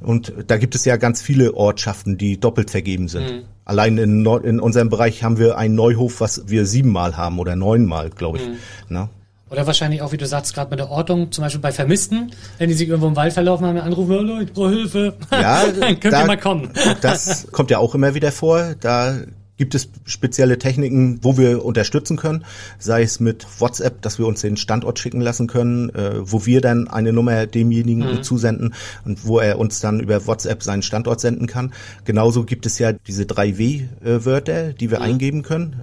Und 0.01 0.33
da 0.47 0.57
gibt 0.57 0.75
es 0.75 0.85
ja 0.85 0.97
ganz 0.97 1.23
viele 1.23 1.55
Ortschaften, 1.55 2.19
die 2.19 2.41
doppelt 2.41 2.71
vergeben 2.71 3.09
sind. 3.09 3.31
Mhm. 3.31 3.43
Allein 3.65 3.99
in, 3.99 4.23
Nord 4.23 4.45
in 4.45 4.59
unserem 4.59 4.89
Bereich 4.89 5.23
haben 5.23 5.39
wir 5.39 5.57
einen 5.57 5.75
Neuhof, 5.75 6.21
was 6.21 6.49
wir 6.49 6.67
siebenmal 6.67 7.17
haben 7.17 7.39
oder 7.39 7.55
neunmal, 7.55 8.11
glaube 8.11 8.39
ich. 8.39 8.49
Mhm. 8.49 8.57
Na? 8.89 9.11
Oder 9.51 9.67
wahrscheinlich 9.67 10.01
auch, 10.01 10.13
wie 10.13 10.17
du 10.17 10.27
sagst, 10.27 10.55
gerade 10.55 10.71
mit 10.71 10.79
der 10.79 10.91
Ortung, 10.91 11.33
zum 11.33 11.43
Beispiel 11.43 11.61
bei 11.61 11.73
Vermissten, 11.73 12.33
wenn 12.59 12.69
die 12.69 12.75
sich 12.75 12.89
irgendwo 12.89 13.09
im 13.09 13.17
Wald 13.17 13.33
verlaufen 13.33 13.67
haben, 13.67 13.79
anrufen, 13.79 14.13
hallo, 14.13 14.41
ich 14.41 14.53
brauche 14.53 14.71
Hilfe. 14.71 15.15
Ja, 15.33 15.67
dann 15.81 15.99
könnt 15.99 16.15
da, 16.15 16.23
ihr 16.23 16.27
mal 16.27 16.39
kommen. 16.39 16.71
das 17.01 17.49
kommt 17.51 17.71
ja 17.71 17.79
auch 17.79 17.95
immer 17.95 18.15
wieder 18.15 18.31
vor. 18.31 18.77
Da 18.81 19.19
gibt 19.61 19.75
es 19.75 19.91
spezielle 20.07 20.59
Techniken, 20.59 21.19
wo 21.21 21.37
wir 21.37 21.63
unterstützen 21.63 22.17
können, 22.17 22.47
sei 22.79 23.03
es 23.03 23.21
mit 23.21 23.47
WhatsApp, 23.61 24.01
dass 24.01 24.19
wir 24.19 24.27
uns 24.27 24.41
den 24.41 24.57
Standort 24.57 24.99
schicken 24.99 25.21
lassen 25.21 25.49
können, 25.49 25.91
äh, 25.91 26.13
wo 26.23 26.47
wir 26.47 26.63
dann 26.63 26.89
eine 26.89 27.13
Nummer 27.13 27.47
demjenigen 27.47 28.11
mhm. 28.11 28.23
zusenden 28.23 28.73
und 29.05 29.27
wo 29.27 29.39
er 29.39 29.59
uns 29.59 29.81
dann 29.81 30.01
über 30.01 30.27
WhatsApp 30.27 30.63
seinen 30.63 30.81
Standort 30.81 31.21
senden 31.21 31.47
kann. 31.47 31.75
Genauso 32.07 32.45
gibt 32.45 32.65
es 32.65 32.79
ja 32.79 32.95
diese 32.95 33.27
drei 33.27 33.59
W-Wörter, 33.59 34.73
die 34.73 34.91
wir 34.91 35.01
mhm. 35.01 35.05
eingeben 35.05 35.43
können. 35.43 35.77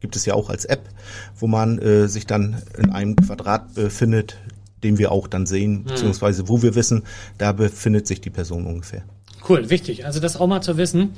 Gibt 0.00 0.16
es 0.16 0.24
ja 0.24 0.32
auch 0.32 0.48
als 0.48 0.64
App, 0.64 0.88
wo 1.36 1.48
man 1.48 1.78
äh, 1.80 2.08
sich 2.08 2.24
dann 2.24 2.62
in 2.78 2.92
einem 2.92 3.14
Quadrat 3.14 3.74
befindet, 3.74 4.38
den 4.82 4.96
wir 4.96 5.12
auch 5.12 5.28
dann 5.28 5.44
sehen, 5.44 5.80
mhm. 5.80 5.84
beziehungsweise 5.84 6.48
wo 6.48 6.62
wir 6.62 6.74
wissen, 6.74 7.02
da 7.36 7.52
befindet 7.52 8.06
sich 8.06 8.22
die 8.22 8.30
Person 8.30 8.64
ungefähr. 8.64 9.02
Cool, 9.46 9.68
wichtig. 9.68 10.06
Also 10.06 10.18
das 10.18 10.38
auch 10.38 10.46
mal 10.46 10.62
zu 10.62 10.78
wissen. 10.78 11.10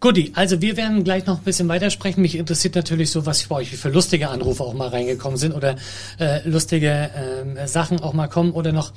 Guti, 0.00 0.32
also 0.34 0.60
wir 0.60 0.76
werden 0.76 1.04
gleich 1.04 1.26
noch 1.26 1.38
ein 1.38 1.44
bisschen 1.44 1.68
weitersprechen. 1.68 2.22
Mich 2.22 2.36
interessiert 2.36 2.74
natürlich 2.74 3.10
so, 3.10 3.26
was 3.26 3.44
bei 3.44 3.56
euch 3.56 3.72
wie 3.72 3.76
für 3.76 3.88
lustige 3.88 4.28
Anrufe 4.28 4.62
auch 4.62 4.74
mal 4.74 4.88
reingekommen 4.88 5.36
sind 5.36 5.54
oder 5.54 5.76
äh, 6.18 6.46
lustige 6.48 6.88
äh, 6.88 7.66
Sachen 7.66 8.00
auch 8.00 8.12
mal 8.12 8.28
kommen 8.28 8.52
oder 8.52 8.72
noch 8.72 8.92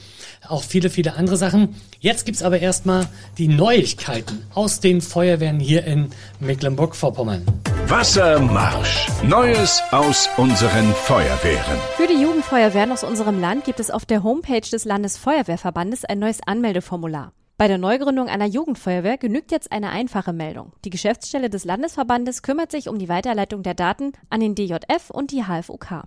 auch 0.47 0.63
viele, 0.63 0.89
viele 0.89 1.13
andere 1.13 1.38
Sachen. 1.38 1.75
Jetzt 1.99 2.25
gibt's 2.25 2.43
aber 2.43 2.59
erstmal 2.59 3.07
die 3.38 3.47
Neuigkeiten 3.47 4.43
aus 4.53 4.79
den 4.79 5.01
Feuerwehren 5.01 5.59
hier 5.59 5.83
in 5.85 6.09
Mecklenburg-Vorpommern. 6.39 7.43
Wassermarsch. 7.88 9.07
Neues 9.23 9.81
aus 9.91 10.29
unseren 10.38 10.93
Feuerwehren. 10.93 11.77
Für 11.97 12.07
die 12.07 12.21
Jugendfeuerwehren 12.21 12.91
aus 12.91 13.03
unserem 13.03 13.41
Land 13.41 13.65
gibt 13.65 13.79
es 13.79 13.89
auf 13.89 14.05
der 14.05 14.23
Homepage 14.23 14.61
des 14.61 14.85
Landesfeuerwehrverbandes 14.85 16.05
ein 16.05 16.19
neues 16.19 16.39
Anmeldeformular. 16.45 17.33
Bei 17.59 17.67
der 17.67 17.77
Neugründung 17.77 18.29
einer 18.29 18.45
Jugendfeuerwehr 18.45 19.17
genügt 19.17 19.51
jetzt 19.51 19.73
eine 19.73 19.89
einfache 19.89 20.31
Meldung. 20.31 20.71
Die 20.85 20.89
Geschäftsstelle 20.89 21.49
des 21.49 21.65
Landesverbandes 21.65 22.41
kümmert 22.41 22.71
sich 22.71 22.87
um 22.87 22.97
die 22.97 23.09
Weiterleitung 23.09 23.63
der 23.63 23.73
Daten 23.73 24.13
an 24.29 24.39
den 24.39 24.55
DJF 24.55 25.09
und 25.09 25.31
die 25.31 25.43
HFUK. 25.43 26.05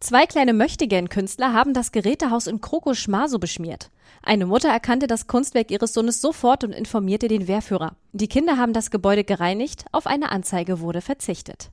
Zwei 0.00 0.26
kleine 0.26 0.52
Möchtegern-Künstler 0.52 1.54
haben 1.54 1.72
das 1.72 1.92
Gerätehaus 1.92 2.46
in 2.46 2.60
Kroko-Schmaso 2.60 3.38
beschmiert. 3.38 3.90
Eine 4.22 4.44
Mutter 4.44 4.68
erkannte 4.68 5.06
das 5.06 5.26
Kunstwerk 5.26 5.70
ihres 5.70 5.94
Sohnes 5.94 6.20
sofort 6.20 6.62
und 6.62 6.72
informierte 6.72 7.28
den 7.28 7.48
Wehrführer. 7.48 7.96
Die 8.12 8.28
Kinder 8.28 8.58
haben 8.58 8.74
das 8.74 8.90
Gebäude 8.90 9.24
gereinigt, 9.24 9.86
auf 9.92 10.06
eine 10.06 10.30
Anzeige 10.30 10.80
wurde 10.80 11.00
verzichtet. 11.00 11.70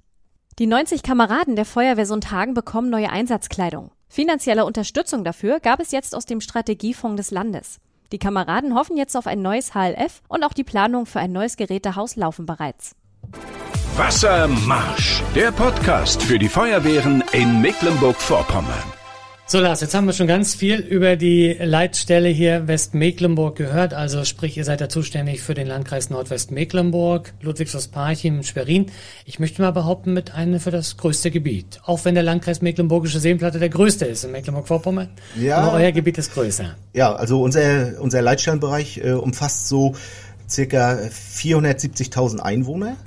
Die 0.59 0.65
90 0.65 1.03
Kameraden 1.03 1.57
der 1.57 1.65
Feuerwehr 1.65 2.05
Sundhagen 2.05 2.53
bekommen 2.53 2.89
neue 2.89 3.09
Einsatzkleidung. 3.09 3.91
Finanzielle 4.07 4.63
Unterstützung 4.63 5.25
dafür 5.25 5.59
gab 5.59 5.81
es 5.81 5.91
jetzt 5.91 6.15
aus 6.15 6.25
dem 6.25 6.39
Strategiefonds 6.39 7.17
des 7.17 7.31
Landes. 7.31 7.81
Die 8.11 8.19
Kameraden 8.19 8.75
hoffen 8.75 8.97
jetzt 8.97 9.15
auf 9.17 9.27
ein 9.27 9.41
neues 9.41 9.73
HLF 9.73 10.21
und 10.27 10.43
auch 10.43 10.53
die 10.53 10.63
Planung 10.63 11.05
für 11.05 11.19
ein 11.19 11.31
neues 11.31 11.57
Gerätehaus 11.57 12.15
laufen 12.15 12.45
bereits. 12.45 12.95
Wassermarsch, 13.97 15.23
der 15.35 15.51
Podcast 15.51 16.21
für 16.21 16.39
die 16.39 16.49
Feuerwehren 16.49 17.23
in 17.33 17.61
Mecklenburg-Vorpommern. 17.61 18.96
So 19.49 19.61
Lars, 19.61 19.79
jetzt 19.79 19.95
haben 19.95 20.05
wir 20.05 20.11
schon 20.11 20.27
ganz 20.27 20.55
viel 20.55 20.79
über 20.79 21.15
die 21.15 21.53
Leitstelle 21.57 22.27
hier 22.27 22.67
Westmecklenburg 22.67 23.55
gehört. 23.55 23.93
Also 23.93 24.25
sprich, 24.25 24.57
ihr 24.57 24.65
seid 24.65 24.81
ja 24.81 24.89
zuständig 24.89 25.41
für 25.41 25.53
den 25.53 25.67
Landkreis 25.67 26.09
Nordwestmecklenburg, 26.09 27.33
Ludwigshaus-Parchim, 27.39 28.43
Schwerin. 28.43 28.87
Ich 29.23 29.39
möchte 29.39 29.61
mal 29.61 29.71
behaupten, 29.71 30.11
mit 30.11 30.33
einem 30.33 30.59
für 30.59 30.71
das 30.71 30.97
größte 30.97 31.31
Gebiet. 31.31 31.79
Auch 31.85 32.03
wenn 32.03 32.13
der 32.13 32.25
Landkreis 32.25 32.61
Mecklenburgische 32.61 33.21
Seenplatte 33.21 33.57
der 33.57 33.69
größte 33.69 34.03
ist 34.03 34.25
in 34.25 34.33
Mecklenburg-Vorpommern. 34.33 35.11
Ja. 35.39 35.59
Aber 35.59 35.77
euer 35.77 35.93
Gebiet 35.93 36.17
ist 36.17 36.33
größer. 36.33 36.75
Ja, 36.91 37.15
also 37.15 37.41
unser, 37.41 38.01
unser 38.01 38.21
Leitstellenbereich 38.21 38.97
äh, 38.97 39.11
umfasst 39.11 39.69
so 39.69 39.95
circa 40.49 40.97
470.000 41.09 42.39
Einwohner. 42.39 42.97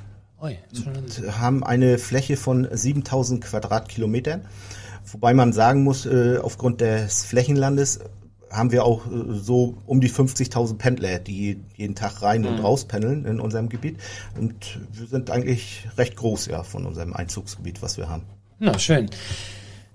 Oi, 0.40 0.56
und 0.86 1.38
haben 1.38 1.62
eine 1.62 1.98
Fläche 1.98 2.38
von 2.38 2.66
7000 2.72 3.44
Quadratkilometern. 3.44 4.46
Wobei 5.06 5.34
man 5.34 5.52
sagen 5.52 5.84
muss, 5.84 6.06
äh, 6.06 6.38
aufgrund 6.38 6.80
des 6.80 7.24
Flächenlandes 7.24 8.00
haben 8.50 8.72
wir 8.72 8.84
auch 8.84 9.06
äh, 9.06 9.10
so 9.32 9.76
um 9.86 10.00
die 10.00 10.10
50.000 10.10 10.76
Pendler, 10.76 11.18
die 11.18 11.60
jeden 11.76 11.94
Tag 11.94 12.22
rein 12.22 12.44
und 12.44 12.56
mhm. 12.56 12.64
raus 12.64 12.84
pendeln 12.84 13.24
in 13.24 13.40
unserem 13.40 13.68
Gebiet. 13.68 13.98
Und 14.38 14.80
wir 14.92 15.06
sind 15.06 15.30
eigentlich 15.30 15.86
recht 15.96 16.16
groß, 16.16 16.46
ja, 16.46 16.62
von 16.62 16.86
unserem 16.86 17.12
Einzugsgebiet, 17.12 17.82
was 17.82 17.96
wir 17.96 18.08
haben. 18.08 18.24
Na, 18.58 18.78
schön. 18.78 19.08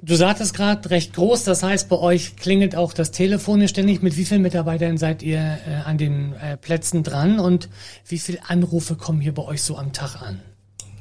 Du 0.01 0.15
sagtest 0.15 0.53
gerade 0.53 0.89
recht 0.91 1.13
groß, 1.13 1.45
das 1.45 1.63
heißt, 1.63 1.89
bei 1.89 1.97
euch 1.97 2.35
klingelt 2.35 2.75
auch 2.75 2.93
das 2.93 3.11
Telefon 3.11 3.67
ständig. 3.67 4.03
Mit 4.03 4.17
wie 4.17 4.25
vielen 4.25 4.41
Mitarbeitern 4.41 4.97
seid 4.97 5.23
ihr 5.23 5.39
äh, 5.39 5.75
an 5.83 5.97
den 5.97 6.33
äh, 6.33 6.57
Plätzen 6.57 7.01
dran 7.01 7.39
und 7.39 7.69
wie 8.07 8.19
viele 8.19 8.39
Anrufe 8.47 8.95
kommen 8.95 9.19
hier 9.19 9.33
bei 9.33 9.43
euch 9.43 9.63
so 9.63 9.77
am 9.77 9.93
Tag 9.93 10.21
an? 10.21 10.41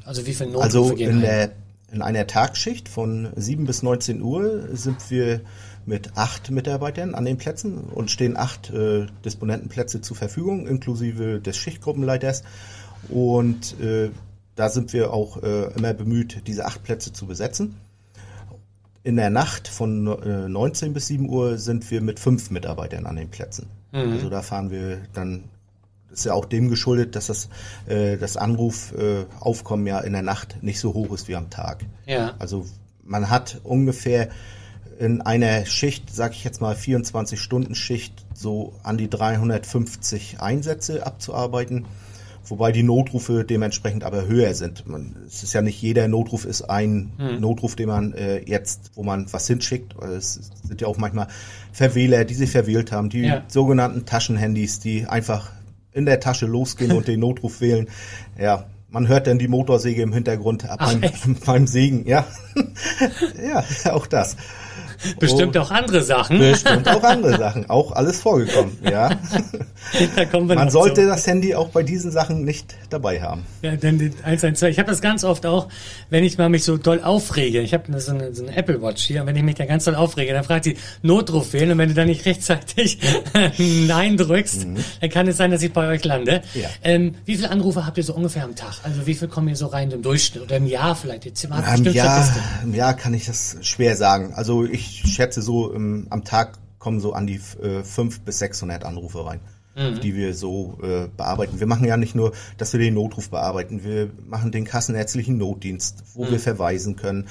Also 0.05 0.25
wie 0.25 0.33
viele 0.33 0.51
Notrufe 0.51 0.63
also 0.65 0.95
gehen 0.95 1.11
in 1.11 1.21
der 1.21 1.51
in 1.95 2.01
einer 2.01 2.27
Tagschicht 2.27 2.89
von 2.89 3.29
7 3.37 3.65
bis 3.65 3.81
19 3.81 4.21
Uhr 4.21 4.67
sind 4.75 5.09
wir 5.09 5.39
mit 5.85 6.17
acht 6.17 6.51
Mitarbeitern 6.51 7.15
an 7.15 7.23
den 7.23 7.37
Plätzen 7.37 7.85
und 7.85 8.11
stehen 8.11 8.35
acht 8.35 8.69
äh, 8.71 9.05
Disponentenplätze 9.23 10.01
zur 10.01 10.17
Verfügung, 10.17 10.67
inklusive 10.67 11.39
des 11.39 11.55
Schichtgruppenleiters. 11.55 12.43
Und 13.07 13.79
äh, 13.79 14.09
da 14.55 14.69
sind 14.69 14.91
wir 14.91 15.13
auch 15.13 15.41
äh, 15.41 15.71
immer 15.73 15.93
bemüht, 15.93 16.47
diese 16.47 16.65
acht 16.65 16.83
Plätze 16.83 17.13
zu 17.13 17.27
besetzen. 17.27 17.77
In 19.03 19.15
der 19.15 19.29
Nacht 19.29 19.69
von 19.69 20.07
äh, 20.07 20.49
19 20.49 20.91
bis 20.93 21.07
7 21.07 21.29
Uhr 21.29 21.57
sind 21.57 21.89
wir 21.91 22.01
mit 22.01 22.19
fünf 22.19 22.51
Mitarbeitern 22.51 23.05
an 23.05 23.15
den 23.15 23.29
Plätzen. 23.29 23.67
Mhm. 23.93 24.11
Also 24.11 24.29
da 24.29 24.41
fahren 24.41 24.69
wir 24.69 24.97
dann 25.13 25.45
ist 26.15 26.25
ja 26.25 26.33
auch 26.33 26.45
dem 26.45 26.69
geschuldet, 26.69 27.15
dass 27.15 27.27
das, 27.27 27.49
äh, 27.87 28.17
das 28.17 28.37
Anrufaufkommen 28.37 29.85
äh, 29.85 29.89
ja 29.89 29.99
in 29.99 30.13
der 30.13 30.21
Nacht 30.21 30.57
nicht 30.61 30.79
so 30.79 30.93
hoch 30.93 31.13
ist 31.13 31.27
wie 31.27 31.35
am 31.35 31.49
Tag. 31.49 31.85
Ja. 32.05 32.33
Also 32.39 32.65
man 33.03 33.29
hat 33.29 33.59
ungefähr 33.63 34.29
in 34.99 35.21
einer 35.21 35.65
Schicht, 35.65 36.13
sag 36.13 36.31
ich 36.31 36.43
jetzt 36.43 36.61
mal 36.61 36.75
24 36.75 37.39
Stunden 37.39 37.75
Schicht, 37.75 38.25
so 38.33 38.73
an 38.83 38.97
die 38.97 39.09
350 39.09 40.39
Einsätze 40.39 41.05
abzuarbeiten, 41.05 41.85
wobei 42.45 42.71
die 42.71 42.83
Notrufe 42.83 43.43
dementsprechend 43.43 44.03
aber 44.03 44.27
höher 44.27 44.53
sind. 44.53 44.87
Man, 44.87 45.15
es 45.27 45.43
ist 45.43 45.53
ja 45.53 45.61
nicht 45.61 45.81
jeder 45.81 46.07
Notruf 46.07 46.45
ist 46.45 46.61
ein 46.63 47.11
hm. 47.17 47.41
Notruf, 47.41 47.75
den 47.75 47.89
man 47.89 48.13
äh, 48.13 48.41
jetzt, 48.45 48.91
wo 48.95 49.03
man 49.03 49.31
was 49.33 49.47
hinschickt. 49.47 49.95
Es 50.01 50.51
sind 50.63 50.81
ja 50.81 50.87
auch 50.87 50.97
manchmal 50.97 51.27
Verwähler, 51.71 52.23
die 52.23 52.35
sich 52.35 52.51
verwählt 52.51 52.91
haben, 52.91 53.09
die 53.09 53.21
ja. 53.21 53.43
sogenannten 53.47 54.05
Taschenhandys, 54.05 54.79
die 54.79 55.07
einfach 55.07 55.51
in 55.95 56.05
der 56.05 56.19
Tasche 56.19 56.45
losgehen 56.45 56.91
und 56.91 57.07
den 57.07 57.21
Notruf 57.21 57.61
wählen. 57.61 57.87
Ja, 58.37 58.65
man 58.89 59.07
hört 59.07 59.27
dann 59.27 59.39
die 59.39 59.47
Motorsäge 59.47 60.01
im 60.01 60.13
Hintergrund 60.13 60.67
beim, 60.77 61.01
beim 61.45 61.67
Sägen. 61.67 62.05
Ja, 62.05 62.27
ja, 63.41 63.63
auch 63.93 64.05
das. 64.05 64.35
Bestimmt 65.19 65.57
auch 65.57 65.71
andere 65.71 66.01
Sachen. 66.01 66.39
Bestimmt 66.39 66.87
auch 66.87 67.03
andere 67.03 67.37
Sachen. 67.37 67.69
Auch 67.69 67.91
alles 67.91 68.21
vorgekommen, 68.21 68.77
ja. 68.83 69.09
da 70.15 70.39
Man 70.39 70.69
sollte 70.69 71.03
so. 71.03 71.09
das 71.09 71.27
Handy 71.27 71.55
auch 71.55 71.69
bei 71.69 71.83
diesen 71.83 72.11
Sachen 72.11 72.43
nicht 72.43 72.75
dabei 72.89 73.21
haben. 73.21 73.45
Ja, 73.61 73.75
denn 73.75 73.99
die 73.99 74.11
112. 74.23 74.71
Ich 74.71 74.79
habe 74.79 74.89
das 74.89 75.01
ganz 75.01 75.23
oft 75.23 75.45
auch, 75.45 75.67
wenn 76.09 76.23
ich 76.23 76.37
mal 76.37 76.49
mich 76.49 76.63
so 76.63 76.77
doll 76.77 77.01
aufrege. 77.01 77.61
Ich 77.61 77.73
habe 77.73 77.99
so 77.99 78.11
eine, 78.11 78.33
so 78.33 78.43
eine 78.43 78.55
Apple 78.55 78.81
Watch 78.81 79.03
hier 79.03 79.21
und 79.21 79.27
wenn 79.27 79.35
ich 79.35 79.43
mich 79.43 79.55
da 79.55 79.65
ganz 79.65 79.85
doll 79.85 79.95
aufrege, 79.95 80.33
dann 80.33 80.43
fragt 80.43 80.65
sie 80.65 80.77
Notruf 81.01 81.53
wählen 81.53 81.71
und 81.71 81.77
wenn 81.77 81.89
du 81.89 81.95
dann 81.95 82.07
nicht 82.07 82.25
rechtzeitig 82.25 82.99
Nein 83.57 84.17
drückst, 84.17 84.67
mhm. 84.67 84.77
dann 85.01 85.09
kann 85.09 85.27
es 85.27 85.37
sein, 85.37 85.51
dass 85.51 85.61
ich 85.61 85.73
bei 85.73 85.87
euch 85.87 86.03
lande. 86.03 86.41
Ja. 86.53 86.69
Ähm, 86.83 87.15
wie 87.25 87.35
viele 87.35 87.51
Anrufe 87.51 87.85
habt 87.85 87.97
ihr 87.97 88.03
so 88.03 88.13
ungefähr 88.13 88.43
am 88.43 88.55
Tag? 88.55 88.75
Also 88.83 89.05
wie 89.05 89.13
viel 89.13 89.27
kommen 89.27 89.47
ihr 89.49 89.55
so 89.55 89.67
rein 89.67 89.91
im 89.91 90.01
Durchschnitt 90.01 90.43
oder 90.43 90.57
im 90.57 90.67
Jahr 90.67 90.95
vielleicht? 90.95 91.25
Jetzt 91.25 91.47
mal 91.49 91.63
Im 91.75 91.93
Jahr, 91.93 92.27
Im 92.63 92.73
Jahr 92.73 92.93
kann 92.93 93.13
ich 93.13 93.25
das 93.25 93.57
schwer 93.61 93.95
sagen. 93.95 94.33
Also 94.33 94.65
ich 94.65 94.94
ich 95.03 95.13
schätze 95.13 95.41
so 95.41 95.71
im, 95.71 96.07
am 96.09 96.23
Tag 96.23 96.59
kommen 96.79 96.99
so 96.99 97.13
an 97.13 97.27
die 97.27 97.39
äh, 97.61 97.83
500 97.83 98.25
bis 98.25 98.39
600 98.39 98.83
Anrufe 98.85 99.25
rein, 99.25 99.39
mhm. 99.75 99.99
die 100.01 100.15
wir 100.15 100.33
so 100.33 100.77
äh, 100.83 101.07
bearbeiten. 101.15 101.59
Wir 101.59 101.67
machen 101.67 101.85
ja 101.85 101.97
nicht 101.97 102.15
nur, 102.15 102.33
dass 102.57 102.73
wir 102.73 102.79
den 102.79 102.93
Notruf 102.93 103.29
bearbeiten, 103.29 103.83
wir 103.83 104.09
machen 104.27 104.51
den 104.51 104.65
kassenärztlichen 104.65 105.37
Notdienst, 105.37 106.03
wo 106.13 106.25
mhm. 106.25 106.31
wir 106.31 106.39
verweisen 106.39 106.95
können. 106.95 107.27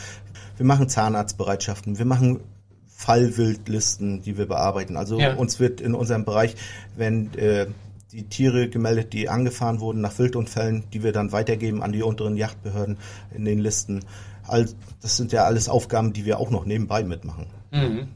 Wir 0.56 0.66
machen 0.66 0.88
Zahnarztbereitschaften, 0.88 1.98
wir 1.98 2.04
machen 2.04 2.40
Fallwildlisten, 2.88 4.22
die 4.22 4.38
wir 4.38 4.46
bearbeiten. 4.46 4.96
Also 4.96 5.18
ja. 5.18 5.34
uns 5.34 5.60
wird 5.60 5.80
in 5.80 5.94
unserem 5.94 6.24
Bereich, 6.24 6.56
wenn 6.96 7.32
äh, 7.34 7.66
die 8.12 8.28
Tiere 8.28 8.68
gemeldet, 8.68 9.12
die 9.12 9.28
angefahren 9.28 9.80
wurden 9.80 10.00
nach 10.00 10.18
Wildunfällen, 10.18 10.84
die 10.92 11.02
wir 11.02 11.12
dann 11.12 11.32
weitergeben 11.32 11.82
an 11.82 11.92
die 11.92 12.02
unteren 12.02 12.36
Yachtbehörden 12.36 12.98
in 13.34 13.44
den 13.44 13.58
Listen. 13.58 14.04
All, 14.46 14.68
das 15.00 15.16
sind 15.16 15.32
ja 15.32 15.44
alles 15.44 15.68
Aufgaben, 15.68 16.12
die 16.12 16.24
wir 16.24 16.38
auch 16.38 16.50
noch 16.50 16.64
nebenbei 16.64 17.04
mitmachen. 17.04 17.46
Mhm. 17.70 18.08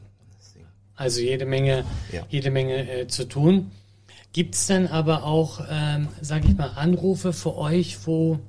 Also 0.95 1.21
jede 1.21 1.45
Menge, 1.45 1.85
ja. 2.11 2.25
jede 2.29 2.51
Menge 2.51 2.89
äh, 2.89 3.07
zu 3.07 3.25
tun. 3.25 3.71
Gibt 4.33 4.55
es 4.55 4.67
denn 4.67 4.87
aber 4.87 5.23
auch, 5.23 5.61
ähm, 5.69 6.09
sage 6.21 6.49
ich 6.49 6.57
mal, 6.57 6.71
Anrufe 6.75 7.31
für 7.31 7.57
euch, 7.57 8.05
wo 8.05 8.39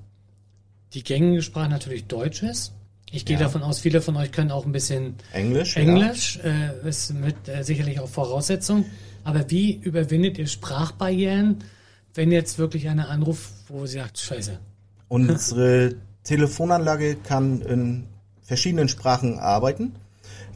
die 0.92 1.04
gängige 1.04 1.42
Sprache 1.42 1.70
natürlich 1.70 2.06
Deutsch 2.06 2.42
ist? 2.42 2.72
Ich 3.12 3.25
gehe 3.25 3.37
ja. 3.37 3.42
davon 3.42 3.62
aus, 3.62 3.78
viele 3.78 4.00
von 4.00 4.16
euch 4.16 4.32
können 4.32 4.50
auch 4.50 4.66
ein 4.66 4.72
bisschen 4.72 5.14
Englisch. 5.32 5.76
Englisch 5.76 6.40
ja. 6.42 6.70
äh, 6.82 6.88
ist 6.88 7.14
mit 7.14 7.49
äh, 7.49 7.62
sicherlich 7.62 8.00
auch 8.00 8.08
Voraussetzung. 8.08 8.84
Aber 9.25 9.50
wie 9.50 9.75
überwindet 9.75 10.38
ihr 10.38 10.46
Sprachbarrieren, 10.46 11.58
wenn 12.14 12.32
jetzt 12.32 12.58
wirklich 12.58 12.88
einer 12.88 13.08
anruft, 13.08 13.52
wo 13.68 13.87
sie 13.87 13.99
sagt, 13.99 14.18
Scheiße? 14.18 14.58
Unsere 15.08 15.94
Telefonanlage 16.25 17.17
kann 17.17 17.62
in 17.62 18.07
verschiedenen 18.43 18.89
Sprachen 18.89 19.39
arbeiten. 19.39 19.95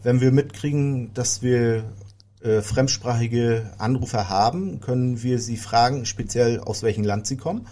Wenn 0.03 0.21
wir 0.21 0.33
mitkriegen, 0.33 1.15
dass 1.15 1.43
wir 1.43 1.85
äh, 2.43 2.61
fremdsprachige 2.61 3.71
Anrufer 3.79 4.29
haben, 4.29 4.81
können 4.81 5.23
wir 5.23 5.39
sie 5.39 5.57
fragen, 5.57 6.05
speziell 6.05 6.61
aus 6.61 6.83
welchem 6.83 7.05
Land 7.05 7.27
sie 7.27 7.37
kommen. 7.37 7.67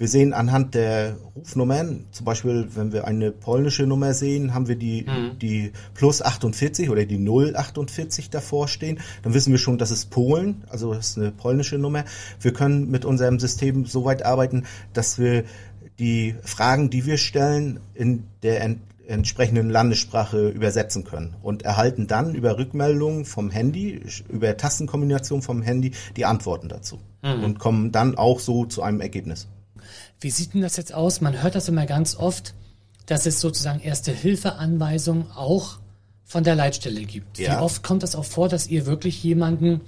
Wir 0.00 0.08
sehen 0.08 0.32
anhand 0.32 0.74
der 0.74 1.16
Rufnummern, 1.36 2.06
zum 2.10 2.24
Beispiel, 2.24 2.68
wenn 2.74 2.90
wir 2.90 3.06
eine 3.06 3.30
polnische 3.30 3.86
Nummer 3.86 4.14
sehen, 4.14 4.54
haben 4.54 4.66
wir 4.66 4.76
die, 4.76 5.02
mhm. 5.02 5.38
die 5.38 5.72
plus 5.92 6.22
48 6.22 6.88
oder 6.88 7.04
die 7.04 7.18
048 7.18 8.30
davor 8.30 8.66
stehen. 8.66 8.98
Dann 9.22 9.34
wissen 9.34 9.50
wir 9.50 9.58
schon, 9.58 9.76
das 9.76 9.90
ist 9.90 10.08
Polen, 10.08 10.64
also 10.70 10.94
das 10.94 11.10
ist 11.10 11.18
eine 11.18 11.32
polnische 11.32 11.76
Nummer. 11.76 12.04
Wir 12.40 12.54
können 12.54 12.90
mit 12.90 13.04
unserem 13.04 13.38
System 13.38 13.84
so 13.84 14.06
weit 14.06 14.24
arbeiten, 14.24 14.64
dass 14.94 15.18
wir 15.18 15.44
die 16.00 16.34
Fragen, 16.42 16.90
die 16.90 17.06
wir 17.06 17.18
stellen, 17.18 17.78
in 17.94 18.24
der 18.42 18.62
ent 18.62 18.80
entsprechenden 19.06 19.70
Landessprache 19.70 20.50
übersetzen 20.50 21.02
können 21.02 21.34
und 21.42 21.62
erhalten 21.62 22.06
dann 22.06 22.36
über 22.36 22.58
Rückmeldungen 22.58 23.24
vom 23.24 23.50
Handy, 23.50 24.00
über 24.28 24.56
Tastenkombination 24.56 25.42
vom 25.42 25.62
Handy 25.62 25.90
die 26.16 26.26
Antworten 26.26 26.68
dazu 26.68 27.00
mhm. 27.22 27.42
und 27.42 27.58
kommen 27.58 27.90
dann 27.90 28.16
auch 28.16 28.38
so 28.38 28.66
zu 28.66 28.82
einem 28.82 29.00
Ergebnis. 29.00 29.48
Wie 30.20 30.30
sieht 30.30 30.54
denn 30.54 30.62
das 30.62 30.76
jetzt 30.76 30.94
aus? 30.94 31.20
Man 31.20 31.42
hört 31.42 31.56
das 31.56 31.68
immer 31.68 31.86
ganz 31.86 32.14
oft, 32.14 32.54
dass 33.06 33.26
es 33.26 33.40
sozusagen 33.40 33.80
erste 33.80 34.12
Hilfeanweisungen 34.12 35.28
auch 35.32 35.80
von 36.24 36.44
der 36.44 36.54
Leitstelle 36.54 37.02
gibt. 37.02 37.40
Ja. 37.40 37.58
Wie 37.58 37.62
oft 37.64 37.82
kommt 37.82 38.04
das 38.04 38.14
auch 38.14 38.24
vor, 38.24 38.48
dass 38.48 38.68
ihr 38.68 38.86
wirklich 38.86 39.24
jemanden 39.24 39.80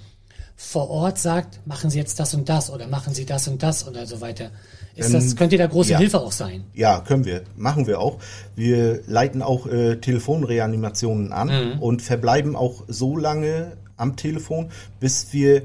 vor 0.63 0.89
Ort 0.91 1.19
sagt, 1.19 1.61
machen 1.67 1.91
Sie 1.91 1.99
jetzt 1.99 2.21
das 2.21 2.35
und 2.35 2.49
das 2.49 2.71
oder 2.71 2.87
machen 2.87 3.13
Sie 3.13 3.27
das 3.27 3.49
und 3.49 3.63
das 3.63 3.87
oder 3.87 4.07
so 4.07 4.21
weiter. 4.21 4.51
Ist 4.95 5.13
das, 5.13 5.37
könnt 5.37 5.53
ihr 5.53 5.59
da 5.59 5.67
große 5.67 5.93
ja. 5.93 5.99
Hilfe 5.99 6.21
auch 6.21 6.33
sein? 6.33 6.65
Ja, 6.73 7.01
können 7.01 7.25
wir. 7.25 7.43
Machen 7.57 7.87
wir 7.87 7.99
auch. 7.99 8.19
Wir 8.55 9.03
leiten 9.07 9.43
auch 9.43 9.67
äh, 9.67 9.97
Telefonreanimationen 9.97 11.33
an 11.33 11.49
mhm. 11.49 11.79
und 11.81 12.01
verbleiben 12.01 12.57
auch 12.57 12.85
so 12.89 13.17
lange 13.17 13.77
am 13.97 14.17
Telefon, 14.17 14.71
bis 15.01 15.33
wir 15.33 15.63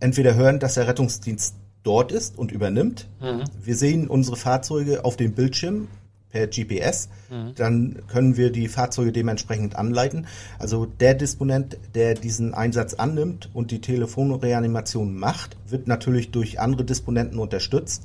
entweder 0.00 0.34
hören, 0.34 0.60
dass 0.60 0.74
der 0.74 0.88
Rettungsdienst 0.88 1.54
dort 1.82 2.12
ist 2.12 2.36
und 2.36 2.52
übernimmt. 2.52 3.06
Mhm. 3.20 3.44
Wir 3.62 3.76
sehen 3.76 4.08
unsere 4.08 4.36
Fahrzeuge 4.36 5.04
auf 5.04 5.16
dem 5.16 5.32
Bildschirm 5.32 5.88
per 6.34 6.48
GPS, 6.48 7.08
mhm. 7.30 7.54
dann 7.54 8.02
können 8.08 8.36
wir 8.36 8.50
die 8.50 8.66
Fahrzeuge 8.66 9.12
dementsprechend 9.12 9.76
anleiten. 9.76 10.26
Also 10.58 10.84
der 10.84 11.14
Disponent, 11.14 11.78
der 11.94 12.14
diesen 12.14 12.54
Einsatz 12.54 12.94
annimmt 12.94 13.50
und 13.54 13.70
die 13.70 13.80
Telefonreanimation 13.80 15.16
macht, 15.16 15.56
wird 15.68 15.86
natürlich 15.86 16.32
durch 16.32 16.58
andere 16.58 16.84
Disponenten 16.84 17.38
unterstützt, 17.38 18.02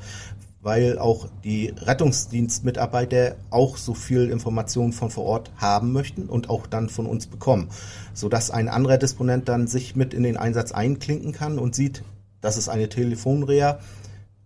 weil 0.61 0.99
auch 0.99 1.27
die 1.43 1.73
Rettungsdienstmitarbeiter 1.75 3.35
auch 3.49 3.77
so 3.77 3.95
viel 3.95 4.29
Informationen 4.29 4.93
von 4.93 5.09
vor 5.09 5.25
Ort 5.25 5.51
haben 5.57 5.91
möchten 5.91 6.29
und 6.29 6.51
auch 6.51 6.67
dann 6.67 6.89
von 6.89 7.07
uns 7.07 7.25
bekommen, 7.25 7.69
sodass 8.13 8.51
ein 8.51 8.67
anderer 8.67 8.99
Disponent 8.99 9.49
dann 9.49 9.65
sich 9.65 9.95
mit 9.95 10.13
in 10.13 10.21
den 10.21 10.37
Einsatz 10.37 10.71
einklinken 10.71 11.31
kann 11.31 11.57
und 11.57 11.73
sieht, 11.73 12.03
das 12.41 12.57
ist 12.57 12.69
eine 12.69 12.89
Telefonreha, 12.89 13.79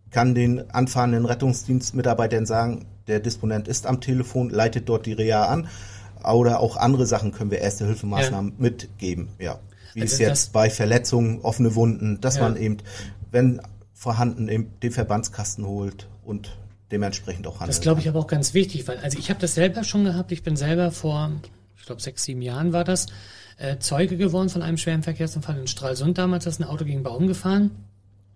kann 0.10 0.36
den 0.36 0.69
anfahrenden 0.72 1.26
Rettungsdienstmitarbeitern 1.26 2.46
sagen, 2.46 2.86
der 3.08 3.20
Disponent 3.20 3.68
ist 3.68 3.86
am 3.86 4.02
Telefon, 4.02 4.50
leitet 4.50 4.89
dort 4.89 5.06
die 5.06 5.13
Reha 5.13 5.46
an 5.46 5.68
oder 6.24 6.60
auch 6.60 6.78
andere 6.78 7.06
Sachen 7.06 7.32
können 7.32 7.52
wir 7.52 7.60
erste 7.60 7.86
Hilfemaßnahmen 7.86 8.52
ja. 8.52 8.56
mitgeben, 8.58 9.30
ja. 9.39 9.60
Wie 9.94 10.02
also 10.02 10.13
es 10.13 10.20
jetzt 10.20 10.54
bei 10.54 10.70
Verletzungen, 10.70 11.42
offene 11.42 11.76
Wunden, 11.76 12.20
dass 12.22 12.38
ja. 12.38 12.44
man 12.44 12.58
eben, 12.58 12.78
wenn 13.32 13.62
vorhanden 13.94 14.48
den 14.82 14.92
Verbandskasten 14.92 15.66
holt 15.66 16.08
und 16.24 16.58
dementsprechend 16.92 17.48
auch 17.48 17.60
handelt. 17.60 17.70
Das 17.70 17.82
glaube 17.82 18.02
ich 18.02 18.10
aber 18.10 18.20
auch 18.20 18.28
ganz 18.28 18.54
wichtig, 18.54 18.88
weil 18.88 18.98
also 18.98 19.18
ich 19.18 19.30
habe 19.30 19.39
das 19.39 19.56
selber 19.56 19.84
schon 19.84 20.04
gehabt. 20.04 20.32
Ich 20.32 20.44
bin 20.44 20.56
selber 20.56 20.92
vor, 20.92 21.32
ich 21.78 21.86
glaube 21.86 22.02
sechs, 22.02 22.24
sieben 22.24 22.42
Jahren 22.42 22.74
war 22.74 22.84
das, 22.84 23.08
äh, 23.58 23.78
Zeuge 23.78 24.18
geworden 24.18 24.50
von 24.50 24.62
einem 24.62 24.78
schweren 24.78 25.04
Verkehrsunfall 25.04 25.58
in 25.58 25.68
Stralsund 25.68 26.18
damals. 26.18 26.44
Da 26.44 26.50
ist 26.50 26.60
ein 26.60 26.66
Auto 26.66 26.86
gegen 26.86 27.04
Baum 27.04 27.28
gefahren. 27.28 27.72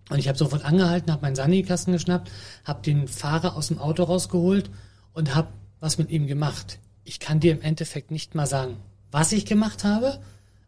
Und 0.10 0.20
ich 0.20 0.28
habe 0.28 0.38
sofort 0.38 0.64
angehalten, 0.64 1.12
habe 1.12 1.22
meinen 1.22 1.36
Sanikasten 1.36 1.94
geschnappt, 1.94 2.32
habe 2.64 2.82
den 2.82 3.08
Fahrer 3.08 3.56
aus 3.56 3.68
dem 3.68 3.80
Auto 3.80 4.04
rausgeholt 4.04 4.70
und 5.14 5.36
habe 5.36 5.50
was 5.80 5.98
mit 5.98 6.10
ihm 6.10 6.28
gemacht. 6.28 6.80
Ich 7.04 7.20
kann 7.20 7.40
dir 7.40 7.52
im 7.52 7.62
Endeffekt 7.62 8.12
nicht 8.12 8.36
mal 8.36 8.48
sagen, 8.48 8.78
was 9.12 9.32
ich 9.32 9.46
gemacht 9.46 9.84
habe, 9.84 10.20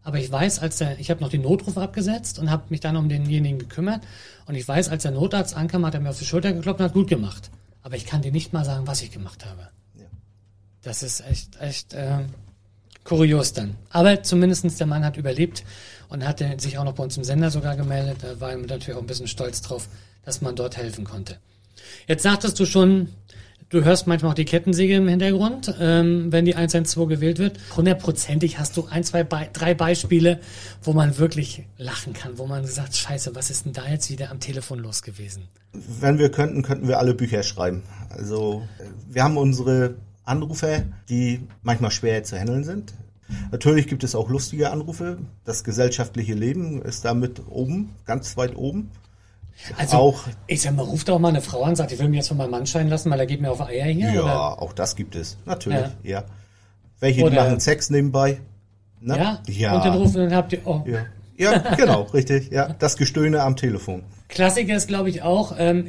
aber 0.03 0.19
ich 0.19 0.31
weiß, 0.31 0.59
als 0.59 0.77
der, 0.77 0.99
ich 0.99 1.09
habe 1.09 1.21
noch 1.21 1.29
den 1.29 1.41
Notruf 1.41 1.77
abgesetzt 1.77 2.39
und 2.39 2.49
habe 2.49 2.63
mich 2.69 2.79
dann 2.79 2.95
um 2.95 3.09
denjenigen 3.09 3.59
gekümmert. 3.59 4.01
Und 4.45 4.55
ich 4.55 4.67
weiß, 4.67 4.89
als 4.89 5.03
der 5.03 5.11
Notarzt 5.11 5.55
ankam, 5.55 5.85
hat 5.85 5.93
er 5.93 5.99
mir 5.99 6.09
auf 6.09 6.19
die 6.19 6.25
Schulter 6.25 6.53
geklopft 6.53 6.79
und 6.79 6.85
hat 6.85 6.93
gut 6.93 7.09
gemacht. 7.09 7.51
Aber 7.81 7.95
ich 7.95 8.05
kann 8.05 8.21
dir 8.21 8.31
nicht 8.31 8.53
mal 8.53 8.65
sagen, 8.65 8.87
was 8.87 9.01
ich 9.01 9.11
gemacht 9.11 9.45
habe. 9.45 9.69
Ja. 9.95 10.05
Das 10.81 11.03
ist 11.03 11.21
echt, 11.21 11.59
echt 11.61 11.93
äh, 11.93 12.19
kurios 13.09 13.53
dann. 13.53 13.75
Aber 13.89 14.21
zumindestens 14.21 14.77
der 14.77 14.87
Mann 14.87 15.03
hat 15.03 15.17
überlebt 15.17 15.63
und 16.09 16.25
hat 16.25 16.43
sich 16.61 16.77
auch 16.77 16.83
noch 16.83 16.93
bei 16.93 17.03
uns 17.03 17.17
im 17.17 17.23
Sender 17.23 17.49
sogar 17.49 17.75
gemeldet. 17.75 18.17
Da 18.21 18.39
war 18.39 18.51
er 18.51 18.57
natürlich 18.57 18.93
auch 18.93 19.01
ein 19.01 19.07
bisschen 19.07 19.27
stolz 19.27 19.61
drauf, 19.61 19.87
dass 20.25 20.41
man 20.41 20.55
dort 20.55 20.77
helfen 20.77 21.05
konnte. 21.05 21.37
Jetzt 22.07 22.23
sagtest 22.23 22.59
du 22.59 22.65
schon, 22.65 23.09
Du 23.71 23.83
hörst 23.83 24.07
manchmal 24.07 24.31
auch 24.31 24.35
die 24.35 24.45
Kettensäge 24.45 24.95
im 24.95 25.07
Hintergrund, 25.07 25.75
ähm, 25.79 26.31
wenn 26.31 26.43
die 26.43 26.55
112 26.55 27.07
gewählt 27.07 27.37
wird. 27.37 27.59
Hundertprozentig 27.77 28.57
hast 28.57 28.75
du 28.75 28.87
ein, 28.89 29.03
zwei, 29.03 29.23
Be 29.23 29.47
drei 29.53 29.75
Beispiele, 29.75 30.39
wo 30.81 30.91
man 30.91 31.19
wirklich 31.19 31.65
lachen 31.77 32.13
kann, 32.13 32.39
wo 32.39 32.47
man 32.47 32.65
sagt, 32.65 32.95
scheiße, 32.95 33.35
was 33.35 33.51
ist 33.51 33.65
denn 33.65 33.73
da 33.73 33.87
jetzt 33.87 34.09
wieder 34.09 34.31
am 34.31 34.39
Telefon 34.39 34.79
los 34.79 35.03
gewesen? 35.03 35.43
Wenn 35.71 36.17
wir 36.17 36.31
könnten, 36.31 36.63
könnten 36.63 36.87
wir 36.87 36.97
alle 36.97 37.13
Bücher 37.13 37.43
schreiben. 37.43 37.83
Also 38.09 38.63
wir 39.07 39.23
haben 39.23 39.37
unsere 39.37 39.93
Anrufe, 40.29 40.85
die 41.09 41.47
manchmal 41.61 41.91
schwer 41.91 42.23
zu 42.23 42.37
handeln 42.39 42.63
sind. 42.63 42.93
Natürlich 43.51 43.87
gibt 43.87 44.03
es 44.03 44.15
auch 44.15 44.29
lustige 44.29 44.71
Anrufe. 44.71 45.17
Das 45.45 45.63
gesellschaftliche 45.63 46.33
Leben 46.33 46.81
ist 46.81 47.05
damit 47.05 47.41
oben, 47.49 47.95
ganz 48.05 48.37
weit 48.37 48.55
oben. 48.55 48.89
Also, 49.77 49.97
auch, 49.97 50.23
ich 50.47 50.61
sag 50.61 50.75
mal, 50.75 50.83
ruft 50.83 51.09
doch 51.09 51.19
mal 51.19 51.27
eine 51.29 51.41
Frau 51.41 51.63
an, 51.63 51.75
sagt, 51.75 51.91
ich 51.91 51.99
will 51.99 52.07
mich 52.07 52.17
jetzt 52.17 52.29
von 52.29 52.37
meinem 52.37 52.51
Mann 52.51 52.65
scheiden 52.65 52.87
lassen, 52.89 53.11
weil 53.11 53.19
er 53.19 53.25
geht 53.25 53.41
mir 53.41 53.51
auf 53.51 53.61
Eier 53.61 53.85
hier. 53.87 54.11
ja, 54.13 54.23
Oder? 54.23 54.61
auch 54.61 54.73
das 54.73 54.95
gibt 54.95 55.15
es, 55.15 55.37
natürlich, 55.45 55.79
Ja. 56.03 56.21
ja. 56.21 56.23
Welche 57.01 57.19
die 57.19 57.25
Oder- 57.25 57.43
machen 57.43 57.59
Sex 57.59 57.89
nebenbei. 57.89 58.39
Ne? 59.01 59.17
Ja? 59.17 59.39
ja. 59.47 59.75
Und 59.75 59.85
dann 59.85 59.93
rufen, 59.95 60.15
dann 60.15 60.35
habt 60.35 60.53
ihr, 60.53 60.65
oh. 60.65 60.83
ja. 60.85 61.05
Ja, 61.39 61.57
genau, 61.75 62.03
richtig. 62.13 62.51
Ja, 62.51 62.75
das 62.77 62.97
Gestöhne 62.97 63.41
am 63.43 63.55
Telefon. 63.55 64.03
Klassiker 64.27 64.75
ist, 64.75 64.87
glaube 64.87 65.09
ich, 65.09 65.21
auch, 65.23 65.55
ähm, 65.57 65.87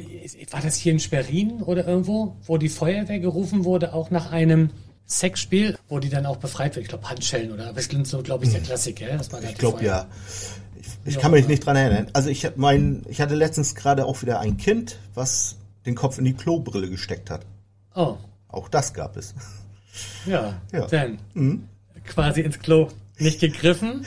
war 0.49 0.61
das 0.61 0.75
hier 0.77 0.93
in 0.93 0.99
Schwerin 0.99 1.61
oder 1.61 1.85
irgendwo, 1.87 2.35
wo 2.45 2.57
die 2.57 2.69
Feuerwehr 2.69 3.19
gerufen 3.19 3.65
wurde, 3.65 3.93
auch 3.93 4.09
nach 4.09 4.31
einem 4.31 4.71
Sexspiel, 5.07 5.77
wo 5.89 5.99
die 5.99 6.09
dann 6.09 6.25
auch 6.25 6.37
befreit 6.37 6.75
wird. 6.75 6.83
Ich 6.83 6.89
glaube, 6.89 7.09
Handschellen 7.09 7.51
oder, 7.51 7.73
es 7.75 7.89
klingt 7.89 8.07
so, 8.07 8.21
glaube 8.23 8.45
ich, 8.45 8.51
der 8.51 8.61
Klassiker, 8.61 9.05
dass 9.17 9.31
man 9.31 9.43
Ich 9.43 9.55
glaube 9.57 9.83
ja. 9.83 10.05
Ich, 10.79 10.87
ich 11.05 11.15
Ja, 11.15 11.21
kann 11.21 11.31
mich 11.31 11.47
nicht 11.47 11.65
dran 11.65 11.75
erinnern. 11.75 12.07
Also 12.13 12.29
ich 12.29 12.49
mein, 12.55 13.03
ich 13.09 13.19
hatte 13.21 13.35
letztens 13.35 13.75
gerade 13.75 14.05
auch 14.05 14.21
wieder 14.21 14.39
ein 14.39 14.55
Kind, 14.57 14.97
was 15.13 15.57
den 15.85 15.95
Kopf 15.95 16.17
in 16.17 16.23
die 16.25 16.33
Klobrille 16.33 16.89
gesteckt 16.89 17.29
hat. 17.29 17.41
Oh, 17.93 18.15
Auch 18.47 18.69
das 18.69 18.93
gab 18.93 19.17
es. 19.17 19.33
ja, 20.25 20.61
Ja. 20.71 20.87
dann 20.87 21.17
Mhm. 21.33 21.67
quasi 22.05 22.41
ins 22.41 22.57
Klo 22.59 22.87
nicht 23.21 23.39
gegriffen, 23.39 24.05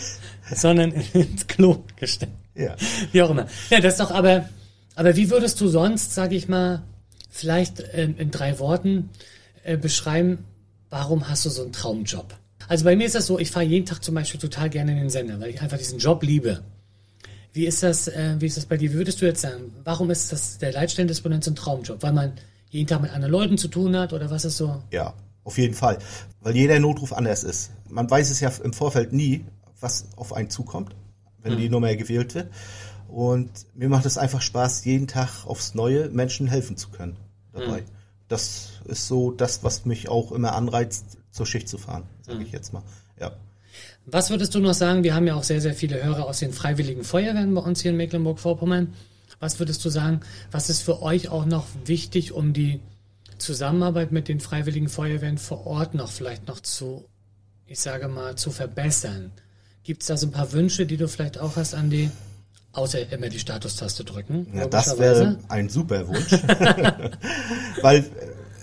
sondern 0.53 0.93
ins 1.13 1.47
Klo 1.47 1.85
gesteckt. 1.97 2.33
Ja. 2.55 2.77
Wie 3.13 3.23
auch 3.23 3.31
immer. 3.31 3.47
Ja, 3.71 3.81
das 3.81 3.95
ist 3.95 4.01
doch 4.01 4.11
aber, 4.11 4.49
aber 4.95 5.17
wie 5.17 5.31
würdest 5.31 5.61
du 5.61 5.69
sonst, 5.69 6.15
sage 6.15 6.37
ich 6.37 6.49
mal, 6.49 6.83
vielleicht 7.31 7.81
in, 7.81 8.17
in 8.17 8.31
drei 8.31 8.59
Worten 8.59 9.11
äh, 9.65 9.77
beschreiben, 9.77 10.39
warum 10.91 11.29
hast 11.29 11.45
du 11.45 11.51
so 11.51 11.63
einen 11.63 11.73
Traumjob? 11.73 12.35
Also 12.69 12.85
bei 12.85 12.97
mir 12.97 13.07
ist 13.07 13.15
das 13.15 13.27
so, 13.27 13.39
ich 13.39 13.51
fahre 13.51 13.67
jeden 13.67 13.87
Tag 13.87 14.03
zum 14.03 14.15
Beispiel 14.15 14.41
total 14.41 14.71
gerne 14.71 14.93
in 14.93 14.99
den 14.99 15.11
Sender, 15.11 15.41
weil 15.41 15.51
ich 15.51 15.61
einfach 15.61 15.79
diesen 15.79 15.99
Job 15.99 16.23
liebe. 16.23 16.63
Wie 17.53 17.67
ist 17.67 17.83
das, 17.83 18.09
äh, 18.09 18.37
wie 18.39 18.47
ist 18.47 18.57
das 18.57 18.67
bei 18.67 18.77
dir? 18.77 18.93
Wie 18.93 18.97
würdest 18.97 19.21
du 19.21 19.27
jetzt 19.27 19.43
sagen, 19.43 19.73
warum 19.85 20.11
ist 20.11 20.33
das 20.33 20.59
der 20.59 20.73
Leitstellendisponent 20.73 21.45
so 21.45 21.51
ein 21.51 21.57
Traumjob? 21.57 22.03
Weil 22.03 22.13
man 22.13 22.33
jeden 22.71 22.87
Tag 22.89 23.03
mit 23.03 23.13
anderen 23.13 23.33
Leuten 23.33 23.59
zu 23.59 23.69
tun 23.69 23.97
hat 23.97 24.13
oder 24.13 24.31
was 24.31 24.45
ist 24.45 24.57
so? 24.57 24.83
Ja, 24.91 25.15
auf 25.45 25.59
jeden 25.59 25.75
Fall. 25.75 25.99
Weil 26.41 26.57
jeder 26.57 26.79
Notruf 26.81 27.13
anders 27.13 27.45
ist. 27.45 27.71
Man 27.89 28.11
weiß 28.11 28.31
es 28.31 28.41
ja 28.41 28.51
im 28.63 28.73
Vorfeld 28.73 29.13
nie, 29.13 29.45
was 29.81 30.07
auf 30.17 30.33
einen 30.33 30.51
zukommt, 30.51 30.95
wenn 31.43 31.57
die 31.59 31.69
Nummer 31.69 31.95
gewählt 31.95 32.35
wird. 32.35 32.49
Und 33.09 33.51
mir 33.75 33.89
macht 33.89 34.07
es 34.07 34.19
einfach 34.19 34.41
Spaß, 34.41 34.85
jeden 34.85 35.07
Tag 35.07 35.47
aufs 35.47 35.75
Neue 35.75 36.09
Menschen 36.09 36.49
helfen 36.49 36.77
zu 36.77 36.89
können 36.89 37.17
dabei. 37.53 37.85
Das 38.29 38.81
ist 38.87 39.07
so 39.07 39.31
das, 39.31 39.63
was 39.63 39.85
mich 39.85 40.09
auch 40.09 40.33
immer 40.33 40.55
anreizt, 40.55 41.19
zur 41.31 41.47
Schicht 41.47 41.69
zu 41.69 41.79
fahren, 41.79 42.05
sage 42.23 42.43
ich 42.43 42.53
jetzt 42.53 42.73
mal. 42.73 42.83
Ja. 43.21 43.33
Was 44.07 44.31
würdest 44.31 44.55
du 44.55 44.61
noch 44.61 44.75
sagen? 44.75 45.05
Wir 45.05 45.15
haben 45.15 45.27
ja 45.27 45.35
auch 45.35 45.43
sehr, 45.43 45.61
sehr 45.61 45.75
viele 45.75 46.03
Hörer 46.03 46.27
aus 46.27 46.39
den 46.39 46.53
Freiwilligen 46.53 47.05
Feuerwehren 47.05 47.55
bei 47.55 47.61
uns 47.61 47.81
hier 47.81 47.91
in 47.91 47.97
Mecklenburg-Vorpommern. 47.97 48.95
Was 49.41 49.59
würdest 49.59 49.85
du 49.85 49.91
sagen, 49.91 50.21
was 50.51 50.71
ist 50.71 50.83
für 50.83 51.03
euch 51.03 51.29
auch 51.29 51.45
noch 51.45 51.67
wichtig, 51.85 52.33
um 52.33 52.53
die 52.53 52.81
Zusammenarbeit 53.45 54.11
mit 54.11 54.29
den 54.29 54.41
Freiwilligen 54.41 54.89
Feuerwehren 54.89 55.39
vor 55.39 55.67
Ort 55.67 55.95
noch 55.95 56.11
vielleicht 56.11 56.49
noch 56.49 56.61
zu, 56.61 57.05
ich 57.67 57.79
sage 57.79 58.09
mal, 58.09 58.37
zu 58.37 58.51
verbessern? 58.51 59.33
Gibt 59.83 60.01
es 60.03 60.09
da 60.09 60.17
so 60.17 60.27
ein 60.27 60.33
paar 60.33 60.51
Wünsche, 60.53 60.87
die 60.87 60.97
du 60.97 61.09
vielleicht 61.09 61.39
auch 61.39 61.57
hast 61.57 61.75
an 61.75 61.91
die, 61.91 62.11
außer 62.73 63.13
immer 63.13 63.29
die 63.29 63.39
Statustaste 63.39 64.03
drücken? 64.03 64.47
Ja, 64.55 64.67
das 64.67 64.99
wäre 64.99 65.39
ein 65.49 65.69
super 65.69 66.09
Wunsch. 66.09 66.33
Weil 67.83 67.99
äh, 67.99 68.05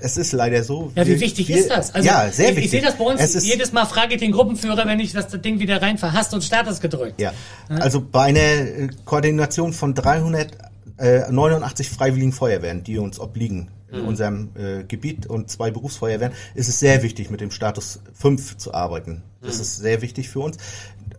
es 0.01 0.17
ist 0.17 0.31
leider 0.31 0.63
so. 0.63 0.91
Ja, 0.95 1.05
wie 1.05 1.11
wir- 1.11 1.19
wichtig 1.19 1.47
wir- 1.47 1.57
ist 1.57 1.69
das? 1.69 1.93
Also, 1.93 2.07
ja, 2.07 2.27
sehr 2.31 2.49
ich, 2.49 2.55
wichtig. 2.55 2.65
Ich 2.65 2.71
sehe 2.71 2.81
das 2.81 2.97
bei 2.97 3.03
uns, 3.03 3.21
ist, 3.21 3.45
jedes 3.45 3.71
Mal 3.71 3.85
frage 3.85 4.15
ich 4.15 4.19
den 4.19 4.31
Gruppenführer, 4.31 4.87
wenn 4.87 4.99
ich 4.99 5.13
das 5.13 5.27
Ding 5.41 5.59
wieder 5.59 5.79
rein 5.79 5.99
verhasst 5.99 6.33
und 6.33 6.43
Status 6.43 6.79
gedrückt. 6.81 7.21
Ja, 7.21 7.33
also 7.69 8.01
bei 8.01 8.23
einer 8.23 8.39
äh, 8.39 8.89
Koordination 9.05 9.73
von 9.73 9.93
389 9.93 11.89
freiwilligen 11.91 12.33
Feuerwehren, 12.33 12.83
die 12.83 12.97
uns 12.97 13.19
obliegen 13.19 13.67
in 13.91 14.01
unserem 14.01 14.49
äh, 14.55 14.83
Gebiet 14.83 15.27
und 15.27 15.49
zwei 15.49 15.71
Berufsfeuerwehren, 15.71 16.33
ist 16.55 16.69
es 16.69 16.79
sehr 16.79 17.03
wichtig, 17.03 17.29
mit 17.29 17.41
dem 17.41 17.51
Status 17.51 17.99
5 18.13 18.57
zu 18.57 18.73
arbeiten. 18.73 19.23
Das 19.41 19.59
ist 19.59 19.77
sehr 19.77 20.01
wichtig 20.01 20.29
für 20.29 20.39
uns, 20.39 20.57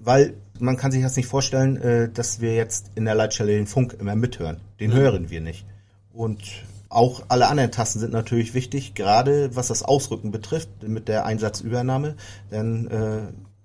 weil 0.00 0.34
man 0.58 0.76
kann 0.76 0.92
sich 0.92 1.02
das 1.02 1.16
nicht 1.16 1.26
vorstellen, 1.26 1.76
äh, 1.76 2.08
dass 2.08 2.40
wir 2.40 2.54
jetzt 2.54 2.92
in 2.94 3.04
der 3.04 3.14
Leitstelle 3.14 3.52
den 3.52 3.66
Funk 3.66 3.96
immer 3.98 4.14
mithören. 4.14 4.60
Den 4.80 4.92
hören 4.92 5.30
wir 5.30 5.40
nicht. 5.40 5.66
Und 6.12 6.42
auch 6.88 7.24
alle 7.28 7.48
anderen 7.48 7.70
Tasten 7.70 8.00
sind 8.00 8.12
natürlich 8.12 8.54
wichtig, 8.54 8.94
gerade 8.94 9.56
was 9.56 9.68
das 9.68 9.82
Ausrücken 9.82 10.30
betrifft, 10.30 10.68
mit 10.86 11.08
der 11.08 11.24
Einsatzübernahme. 11.24 12.16
Denn 12.50 12.86
äh, 12.88 13.22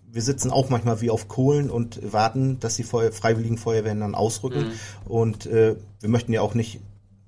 wir 0.10 0.22
sitzen 0.22 0.50
auch 0.50 0.70
manchmal 0.70 1.02
wie 1.02 1.10
auf 1.10 1.28
Kohlen 1.28 1.70
und 1.70 2.12
warten, 2.12 2.60
dass 2.60 2.78
die 2.78 2.84
Feuer 2.84 3.12
Freiwilligen 3.12 3.58
Feuerwehren 3.58 4.00
dann 4.00 4.16
ausrücken. 4.16 4.72
Und 5.06 5.46
äh, 5.46 5.76
wir 6.00 6.10
möchten 6.10 6.34
ja 6.34 6.42
auch 6.42 6.54
nicht 6.54 6.80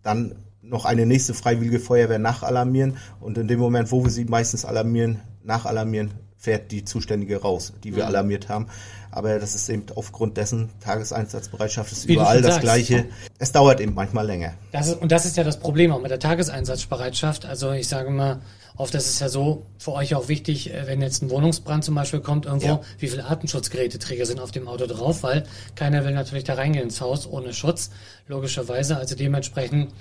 dann 0.02 0.36
noch 0.69 0.86
eine 0.86 1.05
nächste 1.05 1.34
Freiwillige 1.34 1.79
Feuerwehr 1.79 2.19
nachalarmieren. 2.19 2.97
Und 3.19 3.38
in 3.38 3.47
dem 3.47 3.60
Moment, 3.60 3.91
wo 3.91 4.03
wir 4.03 4.12
sie 4.12 4.25
meistens 4.25 4.65
alarmieren, 4.65 5.19
nachalarmieren, 5.43 6.12
fährt 6.38 6.71
die 6.71 6.86
Zuständige 6.86 7.41
raus, 7.41 7.73
die 7.84 7.95
wir 7.95 8.08
alarmiert 8.08 8.47
haben. 8.47 8.67
Aber 9.12 9.39
das 9.39 9.55
ist 9.55 9.67
eben 9.69 9.86
aufgrund 9.95 10.38
dessen, 10.38 10.69
Tageseinsatzbereitschaft 10.79 11.91
ist 11.91 12.08
Wie 12.08 12.13
überall 12.13 12.41
das 12.41 12.55
sagst. 12.55 12.62
Gleiche. 12.62 13.05
Es 13.39 13.51
dauert 13.51 13.82
eben 13.82 13.93
manchmal 13.93 14.25
länger. 14.25 14.53
Das 14.71 14.88
ist, 14.88 15.01
und 15.01 15.12
das 15.12 15.25
ist 15.25 15.36
ja 15.36 15.43
das 15.43 15.60
Problem 15.60 15.91
auch 15.91 16.01
mit 16.01 16.12
der 16.12 16.19
Tageseinsatzbereitschaft. 16.19 17.45
Also 17.45 17.71
ich 17.71 17.88
sage 17.88 18.10
mal, 18.10 18.39
oft 18.80 18.96
ist 18.96 19.08
es 19.08 19.20
ja 19.20 19.28
so 19.30 19.65
für 19.78 19.92
euch 19.92 20.15
auch 20.15 20.30
wichtig, 20.30 20.74
äh, 20.74 20.88
wenn 20.88 21.02
jetzt 21.02 21.22
ein 21.22 21.30
Wohnungsbrand 21.30 21.84
zum 21.84 21.96
Beispiel 21.96 22.22
kommt 22.22 22.46
irgendwo, 22.46 22.65
Ja. 22.68 22.82
wie 22.98 23.10
viele 23.10 23.26
Atemschutzgeräteträger 23.26 24.26
sind 24.26 24.39
auf 24.39 24.52
dem 24.52 24.68
Auto 24.68 24.88
drauf, 24.88 25.22
weil 25.22 25.44
keiner 25.76 26.06
will 26.06 26.13
natürlich 26.13 26.46
da 26.46 26.54
reingehen 26.54 26.86
ins 26.86 27.02
Haus 27.02 27.28
ohne 27.28 27.54
Schutz, 27.54 27.92
logischerweise. 28.28 28.98
Also 28.98 29.15
dementsprechend 29.15 29.92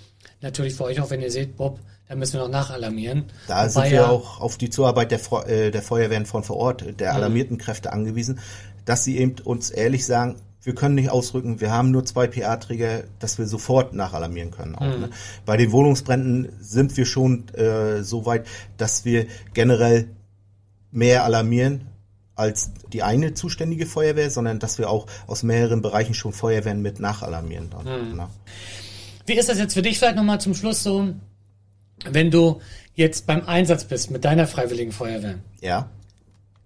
natürlich 0.41 0.75
für 0.75 0.85
euch 0.85 1.01
auch, 1.01 1.11
wenn 1.11 1.21
ihr 1.21 1.31
seht, 1.33 1.57
Bob, 1.57 1.81
da 2.09 2.14
müssen 2.14 2.35
wir 2.35 2.41
noch 2.41 2.49
nachalarmieren. 2.51 3.25
Da 3.49 3.57
Wobei 3.62 3.69
sind 3.69 3.83
wir 3.85 3.91
ja- 3.91 4.09
auch 4.09 4.41
auf 4.41 4.57
die 4.57 4.71
Zuarbeit 4.71 5.11
der, 5.11 5.21
äh, 5.49 5.71
der 5.73 5.83
Feuerwehren 5.83 6.25
von 6.27 6.45
vor 6.45 6.57
Ort, 6.57 6.87
Mhm. 6.87 6.97
der 6.99 7.14
alarmierten 7.14 7.59
Kräfte 7.59 7.93
angewiesen, 7.93 8.38
dass 8.85 9.03
sie 9.05 9.19
eben 9.19 9.35
uns 9.45 9.71
ehrlich 9.71 10.07
sagen, 10.07 10.37
wir 10.62 10.75
können 10.75 10.94
nicht 10.97 11.11
ausrücken, 11.11 11.61
wir 11.61 11.71
haben 11.73 11.90
nur 11.90 12.05
zwei 12.05 12.27
PA-Träger, 12.27 13.05
dass 13.21 13.38
wir 13.38 13.47
sofort 13.47 13.94
nachalarmieren 13.94 14.51
können. 14.51 14.75
Auch, 14.75 14.83
Mhm. 14.94 15.01
ne? 15.03 15.11
Bei 15.47 15.57
den 15.57 15.73
Wohnungsbränden 15.73 16.49
sind 16.61 16.97
wir 16.97 17.07
schon 17.07 17.49
äh, 17.55 18.03
so 18.03 18.27
weit, 18.27 18.47
dass 18.77 19.05
wir 19.05 19.27
generell 19.55 20.09
mehr 20.90 21.25
alarmieren 21.25 21.83
als 22.35 22.71
die 22.92 23.03
eine 23.03 23.35
zuständige 23.35 23.85
Feuerwehr, 23.87 24.31
sondern 24.31 24.59
dass 24.59 24.79
wir 24.79 24.88
auch 24.90 25.07
aus 25.27 25.42
mehreren 25.42 25.83
Bereichen 25.83 26.14
schon 26.14 26.33
Feuerwehren 26.33 26.83
mit 26.83 27.01
nachalarmieren. 27.01 27.71
Dann, 27.71 28.11
Mhm. 28.11 28.16
ne? 28.16 28.29
Wie 29.27 29.35
ist 29.35 29.49
das 29.49 29.59
jetzt 29.59 29.75
für 29.75 29.83
dich 29.83 29.99
vielleicht 29.99 30.16
nochmal 30.16 30.40
zum 30.40 30.55
Schluss 30.55 30.83
so, 30.83 31.09
wenn 32.09 32.31
du 32.31 32.61
jetzt 32.94 33.27
beim 33.27 33.44
Einsatz 33.47 33.85
bist 33.85 34.11
mit 34.11 34.25
deiner 34.25 34.47
Freiwilligen 34.47 34.92
Feuerwehr? 34.92 35.35
Ja. 35.61 35.88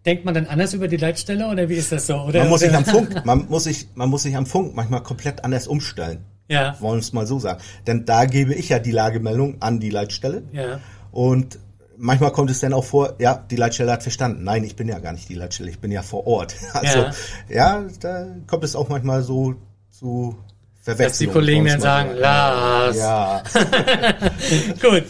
Denkt 0.05 0.25
man 0.25 0.35
dann 0.35 0.47
anders 0.47 0.75
über 0.75 0.89
die 0.89 0.97
Leitstelle 0.97 1.47
oder 1.49 1.69
wie 1.69 1.75
ist 1.77 1.93
das 1.93 2.07
so? 2.09 2.17
Oder, 2.17 2.41
Man 2.41 2.49
muss 2.49 2.61
sich 2.61 2.75
am 2.75 2.85
Funk, 2.87 3.25
man 3.25 3.47
muss 3.49 3.65
sich, 3.65 3.87
man 3.95 4.09
muss 4.09 4.23
sich 4.25 4.37
am 4.37 4.47
Funk 4.47 4.75
manchmal 4.75 5.03
komplett 5.03 5.45
anders 5.45 5.67
umstellen. 5.69 6.25
Ja, 6.49 6.77
wollen 6.81 6.97
wir 6.97 7.01
es 7.01 7.13
mal 7.13 7.27
so 7.27 7.39
sagen. 7.39 7.61
Denn 7.87 8.05
da 8.05 8.25
gebe 8.25 8.53
ich 8.53 8.69
ja 8.69 8.79
die 8.79 8.91
Lagemeldung 8.91 9.63
an 9.63 9.79
die 9.81 9.91
Leitstelle. 9.91 10.43
ja. 10.53 10.81
Und 11.13 11.59
manchmal 11.99 12.33
kommt 12.33 12.51
es 12.51 12.59
dann 12.61 12.73
auch 12.73 12.85
vor, 12.85 13.15
ja, 13.21 13.37
die 13.51 13.55
Leitstelle 13.57 13.93
hat 13.93 14.03
verstanden. 14.03 14.43
Nein, 14.45 14.65
ich 14.65 14.75
bin 14.77 14.89
ja 14.89 14.99
gar 14.99 15.13
nicht 15.13 15.29
die 15.29 15.35
Leitstelle, 15.35 15.71
ich 15.71 15.79
bin 15.79 15.93
ja 15.93 16.03
vor 16.03 16.27
Ort. 16.27 16.55
Also, 16.73 16.99
Ja. 16.99 17.13
ja, 17.49 17.85
da 18.01 18.27
kommt 18.49 18.65
es 18.65 18.75
auch 18.75 18.89
manchmal 18.89 19.23
so 19.23 19.55
zu 19.91 20.37
Dass 20.85 20.97
die 20.97 21.27
Verwechslungen. 21.27 21.33
Kollegen 21.35 21.65
dann 21.67 21.81
sagen, 21.81 22.17
Lars. 22.17 22.97
Ja, 22.97 23.43
Gut. 24.83 25.05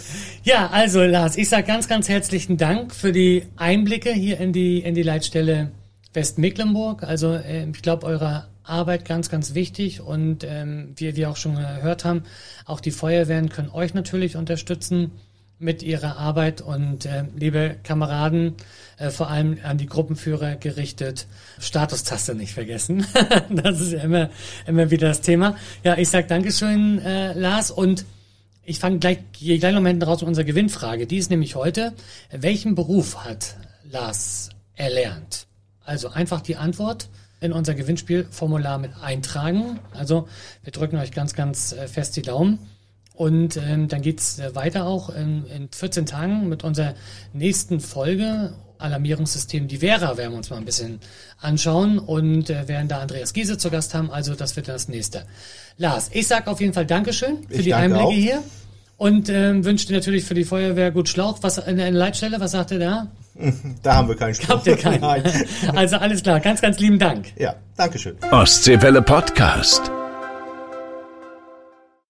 Ja, 0.45 0.71
also 0.71 1.05
Lars, 1.05 1.37
ich 1.37 1.49
sage 1.49 1.69
ganz, 1.69 1.87
ganz 1.87 2.09
herzlichen 2.09 2.57
Dank 2.57 2.93
für 2.97 3.13
die 3.13 3.45
Einblicke 3.57 4.13
hier 4.13 4.41
in 4.41 4.53
die, 4.53 4.81
in 4.81 4.97
die 4.97 5.05
Leitstelle 5.05 5.71
Westmecklenburg. 6.15 7.05
Also 7.05 7.35
äh, 7.35 7.71
ich 7.71 7.81
glaube, 7.81 8.05
eure 8.07 8.49
Arbeit 8.65 9.05
ganz, 9.05 9.29
ganz 9.29 9.55
wichtig 9.55 10.01
und 10.01 10.43
ähm, 10.43 10.95
wie 10.97 11.15
wir 11.15 11.31
auch 11.31 11.37
schon 11.37 11.55
gehört 11.55 12.05
haben, 12.05 12.25
auch 12.65 12.81
die 12.81 12.91
Feuerwehren 12.91 13.51
können 13.51 13.71
euch 13.71 13.95
natürlich 13.95 14.35
unterstützen 14.35 15.13
mit 15.61 15.85
ihrer 15.85 16.17
Arbeit 16.17 16.61
und 16.61 17.07
äh, 17.07 17.23
liebe 17.37 17.77
Kameraden, 17.85 18.55
äh, 18.99 19.11
vor 19.11 19.31
allem 19.31 19.59
an 19.63 19.79
die 19.79 19.87
Gruppenführer 19.87 20.57
gerichtet, 20.57 21.29
Statustaste 21.61 22.35
nicht 22.35 22.53
vergessen. 22.53 23.07
das 23.49 23.81
ist 23.81 23.93
ja 23.93 24.01
immer, 24.01 24.29
immer 24.67 24.91
wieder 24.91 25.07
das 25.07 25.21
Thema. 25.21 25.57
Ja, 25.85 25.97
ich 25.99 26.09
sag 26.09 26.27
Dankeschön, 26.27 26.99
äh, 26.99 27.33
Lars, 27.35 27.71
und 27.71 28.05
ich 28.65 28.79
fange 28.79 28.99
gleich, 28.99 29.19
gehe 29.33 29.59
gleich 29.59 29.75
noch 29.75 29.81
mal 29.81 29.89
hinten 29.89 30.05
raus 30.05 30.21
mit 30.21 30.29
unserer 30.29 30.45
Gewinnfrage. 30.45 31.07
Die 31.07 31.17
ist 31.17 31.31
nämlich 31.31 31.57
heute, 31.57 31.93
welchen 32.31 32.75
Beruf 32.75 33.25
hat 33.25 33.57
Lars 33.91 34.51
erlernt? 34.77 35.47
Also 35.85 36.09
einfach 36.09 36.41
die 36.41 36.57
Antwort 36.57 37.09
in 37.41 37.53
unser 37.53 37.75
Gewinnspielformular 37.75 38.79
mit 38.79 38.93
eintragen. 39.03 39.81
Also 39.93 40.29
wir 40.63 40.73
drücken 40.73 40.97
euch 40.97 41.11
ganz, 41.11 41.35
ganz 41.35 41.73
äh, 41.73 41.89
fest 41.89 42.17
die 42.17 42.23
Daumen. 42.23 42.61
Und 43.15 43.57
ähm, 43.57 43.89
dann 43.89 44.01
geht's 44.01 44.39
äh, 44.39 44.55
weiter 44.55 44.87
auch 44.87 45.11
in, 45.11 45.45
in 45.47 45.69
14 45.71 46.07
Tagen 46.07 46.49
mit 46.49 46.65
unserer 46.65 46.95
nächsten 47.33 47.81
Folge. 47.81 48.55
Alarmierungssystem, 48.83 49.69
die 49.69 49.79
Vera, 49.79 50.17
werden 50.17 50.33
wir 50.33 50.37
uns 50.39 50.51
mal 50.51 50.57
ein 50.57 50.65
bisschen 50.65 51.01
anschauen 51.41 51.99
und 51.99 52.51
äh, 52.51 52.69
werden 52.69 52.89
da 52.89 52.99
Andreas 53.01 53.33
Giese 53.33 53.59
zu 53.59 53.71
Gast 53.71 53.95
haben. 53.95 54.11
Also 54.11 54.35
das 54.35 54.57
wird 54.57 54.69
das 54.69 54.89
nächste. 54.89 55.25
Lars, 55.79 56.11
ich 56.13 56.27
sag 56.27 56.47
auf 56.47 56.61
jeden 56.61 56.73
Fall 56.75 56.87
Dankeschön 56.87 57.39
für 57.49 57.55
Ich 57.55 57.65
die 57.65 57.71
danke 57.71 57.85
Einblicke 57.97 58.05
auch. 58.07 58.13
hier 58.13 58.43
und 58.99 59.29
ähm, 59.29 59.65
wünsche 59.65 59.87
dir 59.87 59.95
natürlich 59.95 60.25
für 60.25 60.35
die 60.35 60.45
Feuerwehr 60.45 60.91
gut 60.91 61.09
Schlauch. 61.09 61.39
Was 61.43 61.59
eine, 61.59 61.85
eine 61.85 61.97
Leitstelle, 61.99 62.39
was 62.41 62.53
sagt 62.53 62.71
ihr 62.73 62.79
da? 62.79 63.07
Da 63.83 63.95
haben 63.97 64.09
wir 64.09 64.15
keinen 64.17 64.35
Spruch. 64.35 64.49
Habt 64.51 64.67
ihr 64.67 64.77
keinen? 64.77 65.01
Nein. 65.01 65.23
Also 65.75 65.97
alles 65.97 66.23
klar, 66.23 66.39
ganz, 66.41 66.61
ganz 66.61 66.79
lieben 66.79 66.99
Dank. 66.99 67.29
Ja, 67.39 67.55
Dankeschön. 67.77 68.17
Ostseewelle 68.31 69.01
Podcast. 69.03 70.02